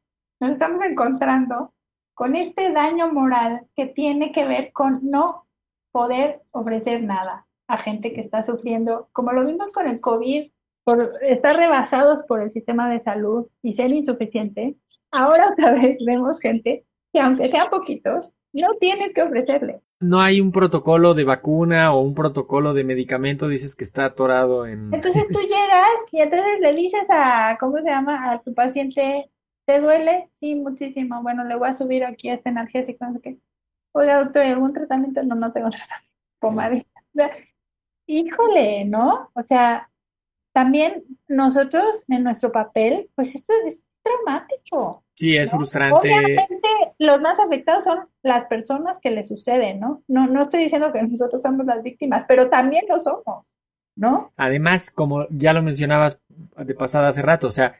nos 0.41 0.51
estamos 0.51 0.85
encontrando 0.85 1.73
con 2.21 2.37
este 2.37 2.71
daño 2.71 3.11
moral 3.11 3.63
que 3.75 3.87
tiene 3.87 4.31
que 4.31 4.47
ver 4.47 4.73
con 4.75 5.01
no 5.11 5.47
poder 5.91 6.43
ofrecer 6.51 7.03
nada 7.03 7.47
a 7.67 7.79
gente 7.79 8.13
que 8.13 8.21
está 8.21 8.43
sufriendo, 8.43 9.09
como 9.13 9.33
lo 9.33 9.43
vimos 9.47 9.73
con 9.73 9.87
el 9.87 10.01
COVID, 10.01 10.51
por 10.85 11.15
estar 11.23 11.57
rebasados 11.57 12.23
por 12.25 12.43
el 12.43 12.51
sistema 12.51 12.91
de 12.91 13.01
salud 13.01 13.47
y 13.63 13.73
ser 13.73 13.91
insuficiente. 13.91 14.77
Ahora 15.11 15.49
otra 15.51 15.73
vez 15.73 15.97
vemos 16.05 16.41
gente 16.41 16.85
que 17.11 17.21
aunque 17.21 17.49
sean 17.49 17.71
poquitos, 17.71 18.31
no 18.53 18.69
tienes 18.79 19.15
que 19.15 19.23
ofrecerle. 19.23 19.81
no 20.01 20.21
hay 20.21 20.43
un 20.43 20.53
protocolo 20.53 21.15
de 21.15 21.25
vacuna 21.25 21.95
o 21.95 22.03
un 22.03 22.15
protocolo 22.15 22.75
de 22.75 22.85
medicamento, 22.85 23.49
dices 23.49 23.75
que 23.75 23.85
está 23.85 24.05
atorado 24.05 24.67
en... 24.67 24.93
Entonces 24.93 25.27
tú 25.33 25.41
llegas 25.41 26.05
y 26.13 26.21
entonces 26.21 26.61
le 26.61 26.75
dices 26.75 27.09
a, 27.11 27.57
¿cómo 27.59 27.81
se 27.81 27.89
llama? 27.89 28.31
A 28.31 28.43
tu 28.43 28.53
paciente, 28.53 29.31
¿te 29.71 29.81
duele? 29.81 30.29
Sí, 30.41 30.57
muchísimo. 30.57 31.23
Bueno, 31.23 31.45
le 31.45 31.55
voy 31.55 31.69
a 31.69 31.73
subir 31.73 32.05
aquí 32.05 32.29
este 32.29 32.49
analgésico, 32.49 33.05
no 33.05 33.13
sé 33.13 33.21
qué. 33.21 33.39
Oiga, 33.93 34.19
doctor, 34.19 34.43
¿hay 34.43 34.51
algún 34.51 34.73
tratamiento? 34.73 35.23
No, 35.23 35.37
no 35.37 35.53
tengo 35.53 35.71
tratamiento. 35.71 36.11
Pomadita. 36.41 37.01
O 37.01 37.15
sea, 37.15 37.31
híjole, 38.07 38.85
¿no? 38.85 39.31
O 39.35 39.43
sea, 39.45 39.89
también 40.53 41.05
nosotros 41.29 42.05
en 42.09 42.25
nuestro 42.25 42.51
papel, 42.51 43.11
pues 43.15 43.37
esto 43.37 43.53
es 43.65 43.85
traumático. 44.03 45.05
Sí, 45.15 45.37
es 45.37 45.53
¿no? 45.53 45.59
frustrante. 45.59 46.09
Obviamente, 46.09 46.69
los 46.99 47.21
más 47.21 47.39
afectados 47.39 47.85
son 47.85 48.09
las 48.23 48.47
personas 48.47 48.99
que 48.99 49.11
les 49.11 49.29
suceden, 49.29 49.79
¿no? 49.79 50.03
No, 50.09 50.27
no 50.27 50.43
estoy 50.43 50.65
diciendo 50.65 50.93
que 50.93 51.03
nosotros 51.03 51.43
somos 51.43 51.65
las 51.65 51.83
víctimas, 51.85 52.25
pero 52.27 52.49
también 52.49 52.87
lo 52.89 52.99
somos, 52.99 53.47
¿no? 53.95 54.33
Además, 54.37 54.91
como 54.91 55.29
ya 55.29 55.53
lo 55.53 55.63
mencionabas 55.63 56.21
de 56.57 56.75
pasada 56.75 57.09
hace 57.09 57.23
rato, 57.23 57.47
o 57.47 57.53
sea, 57.53 57.77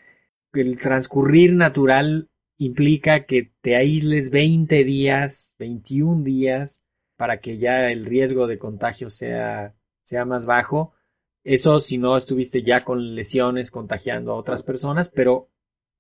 el 0.53 0.77
transcurrir 0.79 1.53
natural 1.55 2.29
implica 2.59 3.25
que 3.25 3.53
te 3.63 3.77
aísles 3.77 4.31
20 4.31 4.85
días, 4.85 5.55
21 5.59 6.23
días, 6.23 6.83
para 7.17 7.41
que 7.41 7.59
ya 7.59 7.91
el 7.91 8.05
riesgo 8.05 8.47
de 8.47 8.59
contagio 8.59 9.11
sea, 9.11 9.75
sea 10.03 10.25
más 10.25 10.47
bajo. 10.47 10.93
Eso 11.43 11.81
si 11.81 11.99
no 11.99 12.17
estuviste 12.17 12.63
ya 12.63 12.85
con 12.85 13.15
lesiones 13.15 13.71
contagiando 13.71 14.33
a 14.33 14.37
otras 14.37 14.63
personas, 14.63 15.09
pero 15.09 15.49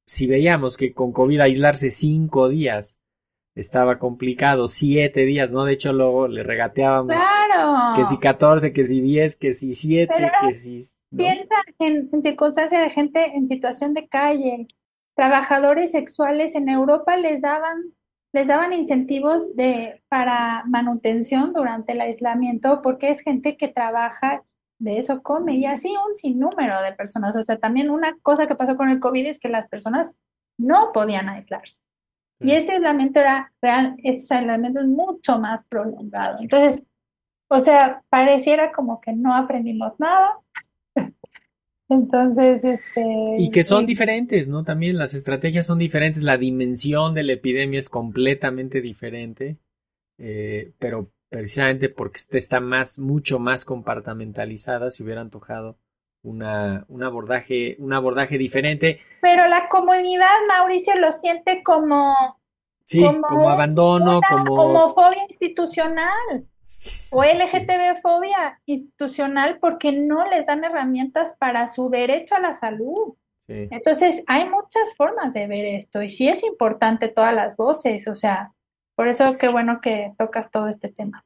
si 0.07 0.27
veíamos 0.27 0.77
que 0.77 0.93
con 0.93 1.13
COVID 1.13 1.41
aislarse 1.41 1.91
5 1.91 2.49
días 2.49 2.99
estaba 3.55 3.99
complicado, 3.99 4.69
7 4.69 5.25
días, 5.25 5.53
¿no? 5.53 5.65
De 5.65 5.73
hecho, 5.73 5.93
luego 5.93 6.29
le 6.29 6.43
regateábamos 6.43 7.17
Claro. 7.17 7.97
que 7.97 8.05
si 8.05 8.19
14, 8.19 8.73
que 8.73 8.85
si 8.85 9.01
10, 9.01 9.37
que 9.37 9.53
si 9.53 9.75
7, 9.75 10.13
Pero 10.17 10.29
que 10.41 10.55
si... 10.55 10.79
¿no? 11.11 11.19
Piensa 11.19 11.57
en, 11.79 12.09
en 12.13 12.23
circunstancias 12.23 12.83
de 12.83 12.91
gente 12.91 13.37
en 13.37 13.49
situación 13.49 13.95
de 13.95 14.09
calle, 14.09 14.69
trabajadores 15.15 15.91
sexuales 15.91 16.55
en 16.55 16.69
Europa 16.69 17.17
les 17.17 17.43
daban, 17.43 17.93
les 18.33 18.47
daban 18.47 18.73
incentivos 18.73 19.55
de, 19.57 20.03
para 20.09 20.65
manutención 20.67 21.53
durante 21.53 21.93
el 21.93 22.01
aislamiento 22.01 22.81
porque 22.83 23.11
es 23.11 23.21
gente 23.21 23.57
que 23.57 23.69
trabaja, 23.69 24.45
de 24.79 24.97
eso 24.97 25.23
come, 25.23 25.57
y 25.57 25.67
así 25.67 25.95
un 26.09 26.17
sinnúmero 26.17 26.81
de 26.81 26.93
personas. 26.93 27.37
O 27.37 27.43
sea, 27.43 27.59
también 27.59 27.91
una 27.91 28.17
cosa 28.23 28.47
que 28.47 28.55
pasó 28.55 28.77
con 28.79 28.89
el 28.89 28.99
COVID 29.01 29.27
es 29.27 29.39
que 29.39 29.51
las 29.51 29.69
personas 29.69 30.13
no 30.57 30.93
podían 30.95 31.29
aislarse. 31.29 31.83
Y 32.41 32.53
este 32.53 32.73
aislamiento 32.73 33.21
era 33.21 33.53
real, 33.61 33.97
este 34.03 34.35
aislamiento 34.35 34.81
es 34.81 34.87
mucho 34.87 35.39
más 35.39 35.63
prolongado. 35.69 36.39
Entonces, 36.41 36.83
o 37.49 37.61
sea, 37.61 38.03
pareciera 38.09 38.73
como 38.73 39.01
que 39.01 39.13
no 39.13 39.35
aprendimos 39.37 39.93
nada. 39.99 40.39
Entonces, 41.89 42.65
este... 42.65 43.37
Y 43.39 43.51
que 43.51 43.65
son 43.65 43.85
diferentes, 43.85 44.49
¿no? 44.49 44.65
También 44.65 44.97
las 44.97 45.15
estrategias 45.15 45.67
son 45.67 45.79
diferentes, 45.79 46.23
la 46.23 46.39
dimensión 46.39 47.15
de 47.15 47.25
la 47.25 47.33
epidemia 47.33 47.81
es 47.81 47.89
completamente 47.89 48.81
diferente, 48.81 49.59
eh, 50.17 50.73
pero 50.79 51.11
precisamente 51.29 51.89
porque 51.89 52.19
esta 52.19 52.39
está 52.39 52.61
más, 52.61 52.99
mucho 52.99 53.39
más 53.39 53.65
compartamentalizada, 53.65 54.91
se 54.91 55.03
hubiera 55.03 55.21
antojado 55.21 55.79
una, 56.23 56.85
un 56.89 57.03
abordaje, 57.03 57.77
un 57.79 57.93
abordaje 57.93 58.39
diferente. 58.39 59.01
Pero 59.21 59.49
la 59.49 59.69
comunidad, 59.69 60.35
Mauricio, 60.49 60.95
lo 60.97 61.13
siente 61.13 61.63
como 61.63 62.41
Sí, 62.91 63.01
Como 63.05 63.23
como 63.23 63.49
abandono, 63.49 64.19
una 64.19 64.29
como... 64.29 64.55
homofobia 64.65 65.23
institucional 65.29 66.45
o 67.13 67.23
LGTB 67.23 68.01
fobia 68.03 68.61
institucional 68.67 69.59
porque 69.61 69.93
no 69.93 70.29
les 70.29 70.45
dan 70.47 70.65
herramientas 70.65 71.33
para 71.39 71.69
su 71.69 71.89
derecho 71.89 72.35
a 72.35 72.41
la 72.41 72.59
salud. 72.59 73.15
Sí. 73.47 73.69
Entonces, 73.71 74.25
hay 74.27 74.49
muchas 74.49 74.93
formas 74.97 75.33
de 75.33 75.47
ver 75.47 75.67
esto 75.67 76.03
y 76.03 76.09
sí 76.09 76.27
es 76.27 76.43
importante 76.43 77.07
todas 77.07 77.33
las 77.33 77.57
voces, 77.57 78.09
o 78.09 78.17
sea, 78.17 78.55
por 78.97 79.07
eso 79.07 79.39
qué 79.39 79.47
bueno 79.47 79.79
que 79.81 80.13
tocas 80.19 80.51
todo 80.51 80.67
este 80.67 80.89
tema. 80.89 81.25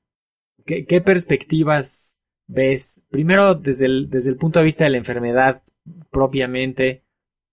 ¿Qué, 0.67 0.85
qué 0.85 1.01
perspectivas 1.01 2.19
ves? 2.47 3.03
Primero, 3.11 3.55
desde 3.55 3.87
el, 3.87 4.11
desde 4.11 4.31
el 4.31 4.37
punto 4.37 4.59
de 4.61 4.65
vista 4.67 4.85
de 4.85 4.91
la 4.91 4.99
enfermedad 4.99 5.63
propiamente, 6.11 7.05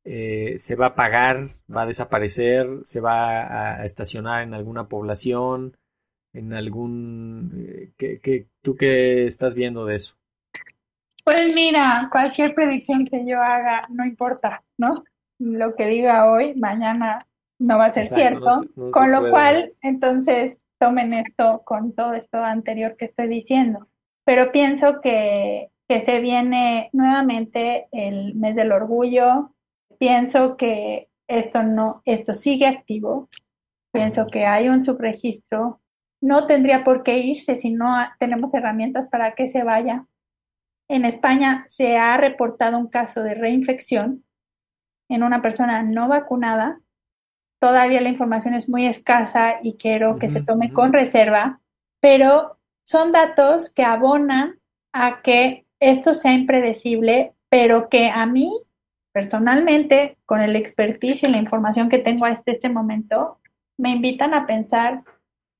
eh, 0.03 0.55
¿se 0.59 0.75
va 0.75 0.87
a 0.87 0.95
pagar? 0.95 1.51
¿Va 1.75 1.83
a 1.83 1.85
desaparecer? 1.87 2.67
¿Se 2.83 3.01
va 3.01 3.79
a 3.81 3.85
estacionar 3.85 4.43
en 4.43 4.53
alguna 4.53 4.87
población? 4.89 5.77
¿En 6.33 6.53
algún... 6.53 7.51
eh, 7.69 7.93
¿qué, 7.97 8.17
qué- 8.19 8.47
tú 8.61 8.75
qué 8.75 9.25
estás 9.27 9.55
viendo 9.55 9.85
de 9.85 9.95
eso? 9.97 10.15
Pues 11.23 11.53
mira, 11.55 12.09
cualquier 12.11 12.53
predicción 12.55 13.05
que 13.05 13.25
yo 13.25 13.41
haga 13.41 13.87
no 13.89 14.05
importa, 14.05 14.63
¿no? 14.77 14.91
Lo 15.39 15.75
que 15.75 15.87
diga 15.87 16.31
hoy, 16.31 16.53
mañana 16.55 17.27
no 17.59 17.77
va 17.77 17.85
a 17.85 17.91
ser 17.91 18.07
Exacto, 18.07 18.09
cierto. 18.09 18.51
no 18.75 18.91
no 18.91 18.91
Con 18.91 19.11
lo 19.11 19.27
puede. 19.27 19.29
cual, 19.29 19.73
entonces, 19.81 20.59
tomen 20.79 21.13
esto 21.13 21.63
con 21.65 21.93
todo 21.93 22.13
esto 22.13 22.37
anterior 22.43 22.95
que 22.97 23.05
estoy 23.05 23.27
diciendo. 23.27 23.87
Pero 24.25 24.51
pienso 24.51 25.01
que, 25.01 25.71
que 25.87 26.05
se 26.05 26.19
viene 26.21 26.89
nuevamente 26.93 27.87
el 27.91 28.35
mes 28.35 28.55
del 28.55 28.71
orgullo. 28.71 29.53
Pienso 29.97 30.57
que 30.57 31.09
esto 31.27 31.63
no, 31.63 32.01
esto 32.05 32.33
sigue 32.33 32.67
activo. 32.67 33.29
Pienso 33.91 34.27
que 34.27 34.45
hay 34.45 34.69
un 34.69 34.83
subregistro. 34.83 35.81
No 36.21 36.47
tendría 36.47 36.83
por 36.83 37.03
qué 37.03 37.17
irse 37.17 37.55
si 37.55 37.71
no 37.71 37.95
tenemos 38.19 38.53
herramientas 38.53 39.07
para 39.07 39.33
que 39.33 39.47
se 39.47 39.63
vaya. 39.63 40.05
En 40.87 41.05
España 41.05 41.65
se 41.67 41.97
ha 41.97 42.15
reportado 42.17 42.77
un 42.77 42.87
caso 42.87 43.23
de 43.23 43.33
reinfección 43.33 44.23
en 45.09 45.23
una 45.23 45.41
persona 45.41 45.83
no 45.83 46.07
vacunada. 46.07 46.79
Todavía 47.59 48.01
la 48.01 48.09
información 48.09 48.53
es 48.53 48.69
muy 48.69 48.85
escasa 48.85 49.59
y 49.61 49.75
quiero 49.75 50.17
que 50.17 50.27
se 50.29 50.41
tome 50.41 50.71
con 50.71 50.93
reserva, 50.93 51.59
pero 51.99 52.60
son 52.91 53.13
datos 53.13 53.73
que 53.73 53.83
abonan 53.83 54.59
a 54.91 55.21
que 55.21 55.65
esto 55.79 56.13
sea 56.13 56.33
impredecible, 56.33 57.33
pero 57.49 57.87
que 57.87 58.09
a 58.09 58.25
mí 58.25 58.51
personalmente, 59.13 60.17
con 60.25 60.41
el 60.41 60.55
expertise 60.55 61.23
y 61.23 61.27
la 61.27 61.37
información 61.37 61.89
que 61.89 61.99
tengo 61.99 62.25
hasta 62.25 62.51
este 62.51 62.69
momento, 62.69 63.39
me 63.77 63.91
invitan 63.91 64.33
a 64.33 64.45
pensar 64.45 65.03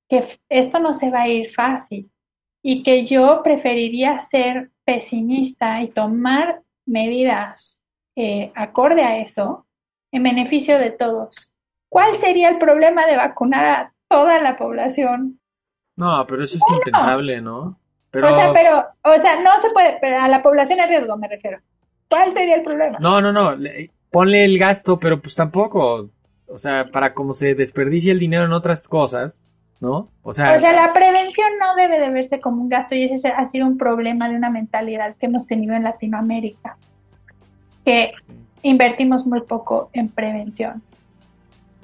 que 0.10 0.26
esto 0.50 0.80
no 0.80 0.94
se 0.94 1.10
va 1.10 1.22
a 1.22 1.28
ir 1.28 1.52
fácil 1.52 2.12
y 2.62 2.84
que 2.84 3.06
yo 3.06 3.42
preferiría 3.44 4.20
ser 4.22 4.72
pesimista 4.86 5.82
y 5.82 5.90
tomar 5.90 6.62
medidas 6.86 7.82
eh, 8.16 8.52
acorde 8.56 9.04
a 9.04 9.18
eso 9.18 9.66
en 10.12 10.24
beneficio 10.24 10.78
de 10.78 10.92
todos. 10.92 11.54
¿Cuál 11.90 12.16
sería 12.16 12.50
el 12.50 12.58
problema 12.58 13.06
de 13.06 13.18
vacunar 13.18 13.66
a 13.66 13.94
toda 14.08 14.40
la 14.40 14.58
población? 14.58 15.41
No, 16.02 16.26
pero 16.26 16.44
eso 16.44 16.58
es 16.58 16.64
impensable, 16.76 17.40
¿no? 17.42 17.78
Pero... 18.10 18.28
O 18.28 18.36
sea, 18.36 18.52
pero, 18.52 18.84
o 19.04 19.22
sea, 19.22 19.40
no 19.40 19.60
se 19.62 19.70
puede, 19.70 20.00
pero 20.02 20.20
a 20.20 20.28
la 20.28 20.42
población 20.42 20.80
en 20.80 20.90
riesgo 20.90 21.16
me 21.16 21.28
refiero. 21.28 21.60
¿Cuál 22.10 22.34
sería 22.34 22.56
el 22.56 22.64
problema? 22.64 22.98
No, 23.00 23.22
no, 23.22 23.32
no, 23.32 23.56
ponle 24.10 24.44
el 24.44 24.58
gasto, 24.58 25.00
pero 25.00 25.22
pues 25.22 25.36
tampoco, 25.36 26.10
o 26.48 26.58
sea, 26.58 26.90
para 26.92 27.14
como 27.14 27.36
se 27.36 27.54
desperdicia 27.54 28.12
el 28.12 28.18
dinero 28.18 28.46
en 28.46 28.52
otras 28.52 28.88
cosas, 28.88 29.44
¿no? 29.80 30.10
O 30.24 30.34
sea, 30.34 30.58
o 30.58 30.60
sea, 30.60 30.74
la 30.74 30.92
prevención 30.92 31.50
no 31.60 31.76
debe 31.76 32.00
de 32.00 32.10
verse 32.10 32.42
como 32.42 32.64
un 32.64 32.70
gasto 32.70 32.96
y 32.96 33.04
ese 33.04 33.28
ha 33.28 33.48
sido 33.50 33.68
un 33.68 33.78
problema 33.78 34.28
de 34.28 34.36
una 34.36 34.50
mentalidad 34.50 35.16
que 35.18 35.28
hemos 35.28 35.46
tenido 35.46 35.76
en 35.76 35.84
Latinoamérica, 35.84 36.78
que 37.86 38.14
invertimos 38.64 39.28
muy 39.28 39.42
poco 39.42 39.92
en 39.94 40.10
prevención. 40.10 40.82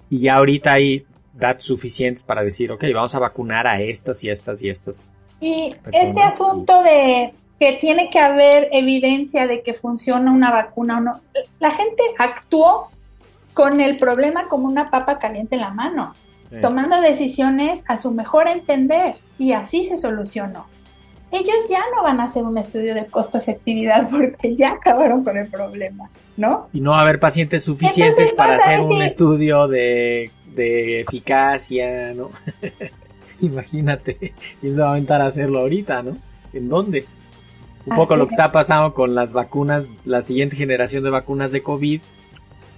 Y 0.10 0.21
ya 0.21 0.38
ahorita 0.38 0.73
hay 0.73 1.06
datos 1.38 1.65
suficientes 1.65 2.23
para 2.23 2.43
decir, 2.43 2.71
ok, 2.71 2.84
vamos 2.93 3.15
a 3.15 3.19
vacunar 3.19 3.67
a 3.67 3.80
estas 3.82 4.23
y 4.23 4.30
estas 4.30 4.62
y 4.63 4.69
estas. 4.69 5.12
Y 5.39 5.76
este 5.91 6.21
asunto 6.21 6.82
de 6.84 7.34
que 7.60 7.73
tiene 7.78 8.10
que 8.10 8.19
haber 8.19 8.69
evidencia 8.71 9.47
de 9.47 9.62
que 9.62 9.73
funciona 9.73 10.32
una 10.32 10.52
vacuna 10.52 10.97
o 10.97 11.02
no. 11.02 11.21
La 11.60 11.71
gente 11.71 12.04
actuó 12.17 12.89
con 13.54 13.82
el 13.82 13.97
problema 13.97 14.47
como 14.47 14.67
una 14.67 14.91
papa 14.91 15.17
caliente 15.17 15.56
en 15.56 15.62
la 15.62 15.71
mano, 15.71 16.13
tomando 16.62 17.02
decisiones 17.02 17.84
a 17.88 17.97
su 17.97 18.12
mejor 18.12 18.47
entender 18.47 19.15
y 19.38 19.54
así 19.54 19.84
se 19.84 19.97
solucionó. 19.97 20.67
Ellos 21.32 21.56
ya 21.69 21.82
no 21.93 22.04
van 22.04 22.21
a 22.21 22.26
hacer 22.26 22.43
un 22.43 22.58
estudio 22.58 22.93
de 22.93 23.08
costo-efectividad 23.08 24.10
porque 24.12 24.56
ya 24.56 24.69
acabaron 24.73 25.23
con 25.23 25.36
el 25.38 25.47
problema, 25.47 26.10
¿no? 26.38 26.69
Y 26.71 26.80
no 26.80 26.91
va 26.91 27.00
a 27.00 27.02
haber 27.02 27.19
pacientes 27.19 27.63
suficientes 27.63 28.32
para 28.32 28.58
hacer 28.58 28.80
un 28.80 29.02
estudio 29.02 29.67
de, 29.67 30.32
de 30.63 31.02
eficacia, 31.02 32.13
¿no? 32.13 32.32
Imagínate, 33.41 34.34
y 34.62 34.72
se 34.72 34.82
va 34.82 34.88
a 34.88 34.91
aventar 34.91 35.22
a 35.22 35.28
hacerlo 35.28 35.60
ahorita, 35.60 36.02
¿no? 36.04 36.17
¿En 36.54 36.70
dónde? 36.70 37.06
un 37.88 37.96
poco 37.96 38.17
lo 38.17 38.28
que 38.28 38.34
está 38.34 38.52
pasando 38.52 38.93
con 38.93 39.15
las 39.15 39.32
vacunas, 39.32 39.89
la 40.04 40.22
siguiente 40.22 40.56
generación 40.56 41.04
de 41.04 41.10
vacunas 41.10 41.54
de 41.54 41.63
COVID, 41.63 42.02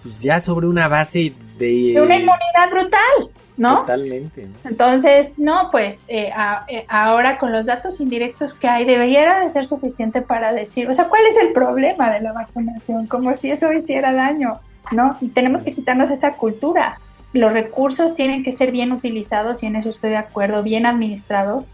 pues 0.03 0.21
ya 0.21 0.39
sobre 0.39 0.67
una 0.67 0.87
base 0.87 1.33
de... 1.57 1.93
De 1.93 2.01
una 2.01 2.15
inmunidad 2.15 2.69
brutal, 2.69 3.31
¿no? 3.57 3.79
Totalmente. 3.79 4.47
Entonces, 4.63 5.31
no, 5.37 5.69
pues 5.71 5.97
eh, 6.07 6.31
eh, 6.67 6.85
ahora 6.87 7.39
con 7.39 7.51
los 7.51 7.65
datos 7.65 7.99
indirectos 7.99 8.53
que 8.53 8.67
hay, 8.67 8.85
debería 8.85 9.39
de 9.39 9.49
ser 9.49 9.65
suficiente 9.65 10.21
para 10.21 10.53
decir, 10.53 10.87
o 10.87 10.93
sea, 10.93 11.09
¿cuál 11.09 11.25
es 11.25 11.37
el 11.37 11.53
problema 11.53 12.11
de 12.11 12.21
la 12.21 12.31
vacunación? 12.31 13.07
Como 13.07 13.35
si 13.35 13.49
eso 13.49 13.73
hiciera 13.73 14.13
daño, 14.13 14.59
¿no? 14.91 15.17
Y 15.21 15.29
tenemos 15.29 15.63
que 15.63 15.71
quitarnos 15.71 16.11
esa 16.11 16.33
cultura. 16.33 16.99
Los 17.33 17.53
recursos 17.53 18.15
tienen 18.15 18.43
que 18.43 18.51
ser 18.51 18.71
bien 18.71 18.91
utilizados 18.91 19.63
y 19.63 19.67
en 19.67 19.75
eso 19.75 19.89
estoy 19.89 20.09
de 20.11 20.17
acuerdo, 20.17 20.63
bien 20.63 20.85
administrados 20.85 21.73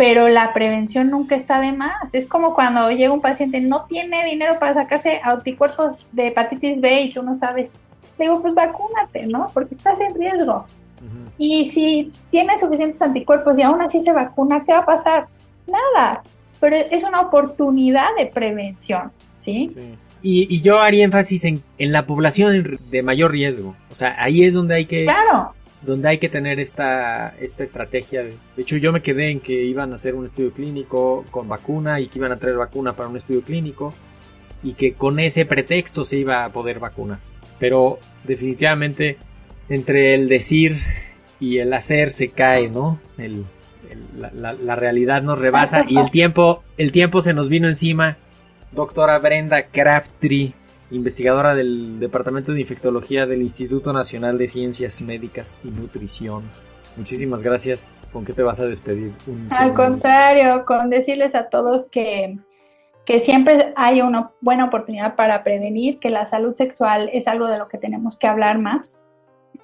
pero 0.00 0.30
la 0.30 0.54
prevención 0.54 1.10
nunca 1.10 1.36
está 1.36 1.60
de 1.60 1.72
más. 1.72 2.14
Es 2.14 2.26
como 2.26 2.54
cuando 2.54 2.90
llega 2.90 3.12
un 3.12 3.20
paciente, 3.20 3.60
no 3.60 3.84
tiene 3.84 4.24
dinero 4.24 4.58
para 4.58 4.72
sacarse 4.72 5.20
anticuerpos 5.22 6.08
de 6.10 6.28
hepatitis 6.28 6.80
B 6.80 7.02
y 7.02 7.12
tú 7.12 7.22
no 7.22 7.38
sabes. 7.38 7.70
Digo, 8.18 8.40
pues 8.40 8.54
vacúnate, 8.54 9.26
¿no? 9.26 9.48
Porque 9.52 9.74
estás 9.74 10.00
en 10.00 10.14
riesgo. 10.14 10.64
Y 11.36 11.66
si 11.66 12.14
tiene 12.30 12.58
suficientes 12.58 13.02
anticuerpos 13.02 13.58
y 13.58 13.62
aún 13.62 13.82
así 13.82 14.00
se 14.00 14.10
vacuna, 14.10 14.64
¿qué 14.64 14.72
va 14.72 14.78
a 14.78 14.86
pasar? 14.86 15.26
Nada. 15.66 16.22
Pero 16.60 16.76
es 16.76 17.04
una 17.04 17.20
oportunidad 17.20 18.08
de 18.16 18.24
prevención, 18.24 19.12
¿sí? 19.40 19.76
Y, 20.22 20.60
yo 20.60 20.80
haría 20.80 21.04
énfasis 21.04 21.44
en, 21.44 21.62
en, 21.78 21.92
la 21.92 22.06
población 22.06 22.78
de 22.90 23.02
mayor 23.02 23.32
riesgo. 23.32 23.74
O 23.90 23.94
sea, 23.94 24.14
ahí 24.22 24.44
es 24.44 24.54
donde 24.54 24.74
hay 24.74 24.84
que 24.84 25.04
claro 25.04 25.54
donde 25.82 26.08
hay 26.08 26.18
que 26.18 26.28
tener 26.28 26.60
esta, 26.60 27.34
esta 27.40 27.64
estrategia. 27.64 28.22
De 28.22 28.34
hecho, 28.58 28.76
yo 28.76 28.92
me 28.92 29.02
quedé 29.02 29.30
en 29.30 29.40
que 29.40 29.62
iban 29.64 29.92
a 29.92 29.94
hacer 29.94 30.14
un 30.14 30.26
estudio 30.26 30.52
clínico 30.52 31.24
con 31.30 31.48
vacuna 31.48 32.00
y 32.00 32.08
que 32.08 32.18
iban 32.18 32.32
a 32.32 32.38
traer 32.38 32.56
vacuna 32.56 32.94
para 32.94 33.08
un 33.08 33.16
estudio 33.16 33.42
clínico 33.42 33.94
y 34.62 34.74
que 34.74 34.92
con 34.92 35.18
ese 35.18 35.46
pretexto 35.46 36.04
se 36.04 36.18
iba 36.18 36.44
a 36.44 36.52
poder 36.52 36.80
vacunar. 36.80 37.18
Pero 37.58 37.98
definitivamente 38.24 39.16
entre 39.68 40.14
el 40.14 40.28
decir 40.28 40.78
y 41.38 41.58
el 41.58 41.72
hacer 41.72 42.10
se 42.10 42.30
cae, 42.30 42.68
¿no? 42.68 43.00
la, 44.16 44.52
la, 44.52 44.76
realidad 44.76 45.22
nos 45.22 45.40
rebasa 45.40 45.84
y 45.88 45.96
el 45.96 46.10
tiempo, 46.10 46.62
el 46.76 46.92
tiempo 46.92 47.22
se 47.22 47.32
nos 47.32 47.48
vino 47.48 47.68
encima. 47.68 48.18
Doctora 48.72 49.18
Brenda 49.18 49.66
Crabtree 49.66 50.54
investigadora 50.90 51.54
del 51.54 52.00
Departamento 52.00 52.52
de 52.52 52.60
Infectología 52.60 53.26
del 53.26 53.42
Instituto 53.42 53.92
Nacional 53.92 54.38
de 54.38 54.48
Ciencias 54.48 55.00
Médicas 55.02 55.56
y 55.64 55.70
Nutrición. 55.70 56.44
Muchísimas 56.96 57.42
gracias. 57.42 58.00
¿Con 58.12 58.24
qué 58.24 58.32
te 58.32 58.42
vas 58.42 58.60
a 58.60 58.66
despedir? 58.66 59.14
Al 59.56 59.74
contrario, 59.74 60.64
con 60.66 60.90
decirles 60.90 61.34
a 61.34 61.48
todos 61.48 61.86
que, 61.86 62.38
que 63.04 63.20
siempre 63.20 63.72
hay 63.76 64.02
una 64.02 64.32
buena 64.40 64.66
oportunidad 64.66 65.14
para 65.14 65.44
prevenir, 65.44 66.00
que 66.00 66.10
la 66.10 66.26
salud 66.26 66.56
sexual 66.56 67.08
es 67.12 67.28
algo 67.28 67.46
de 67.46 67.58
lo 67.58 67.68
que 67.68 67.78
tenemos 67.78 68.18
que 68.18 68.26
hablar 68.26 68.58
más, 68.58 69.02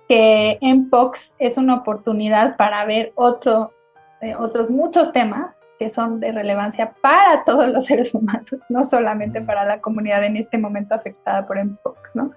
que 0.09 0.59
en 0.61 0.89
POX 0.89 1.35
es 1.41 1.59
una 1.59 1.75
oportunidad 1.75 2.57
para 2.57 2.85
ver 2.85 3.13
otro, 3.17 3.73
eh, 4.21 4.37
otros 4.37 4.71
muchos 4.71 5.13
temas 5.13 5.56
que 5.79 5.91
son 5.91 6.21
de 6.21 6.33
relevancia 6.33 6.95
para 7.01 7.45
todos 7.45 7.69
los 7.69 7.85
seres 7.87 8.15
humanos, 8.15 8.61
no 8.69 8.89
solamente 8.89 9.41
para 9.41 9.65
la 9.65 9.81
comunidad 9.81 10.25
en 10.25 10.37
este 10.37 10.59
momento 10.59 10.95
afectada 10.95 11.47
por 11.47 11.63
Mpox, 11.63 11.99
¿no? 12.15 12.33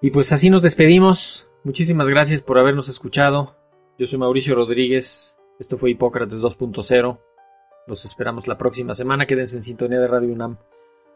Y 0.00 0.10
pues 0.10 0.32
así 0.32 0.50
nos 0.50 0.62
despedimos. 0.62 1.48
Muchísimas 1.64 2.08
gracias 2.08 2.42
por 2.42 2.58
habernos 2.58 2.88
escuchado. 2.88 3.56
Yo 3.98 4.06
soy 4.06 4.18
Mauricio 4.18 4.54
Rodríguez. 4.54 5.38
Esto 5.60 5.78
fue 5.78 5.90
Hipócrates 5.90 6.42
2.0. 6.42 7.20
Los 7.86 8.04
esperamos 8.04 8.48
la 8.48 8.58
próxima 8.58 8.94
semana. 8.94 9.26
Quédense 9.26 9.56
en 9.56 9.62
sintonía 9.62 10.00
de 10.00 10.08
Radio 10.08 10.32
UNAM. 10.32 10.58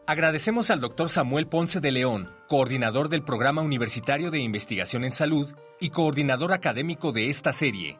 Agradecemos 0.05 0.71
al 0.71 0.79
doctor 0.79 1.09
Samuel 1.09 1.47
Ponce 1.47 1.81
de 1.81 1.91
León, 1.91 2.31
coordinador 2.47 3.09
del 3.09 3.23
Programa 3.23 3.61
Universitario 3.61 4.31
de 4.31 4.39
Investigación 4.39 5.03
en 5.03 5.11
Salud 5.11 5.53
y 5.81 5.89
coordinador 5.89 6.53
académico 6.53 7.11
de 7.11 7.27
esta 7.27 7.51
serie. 7.51 7.99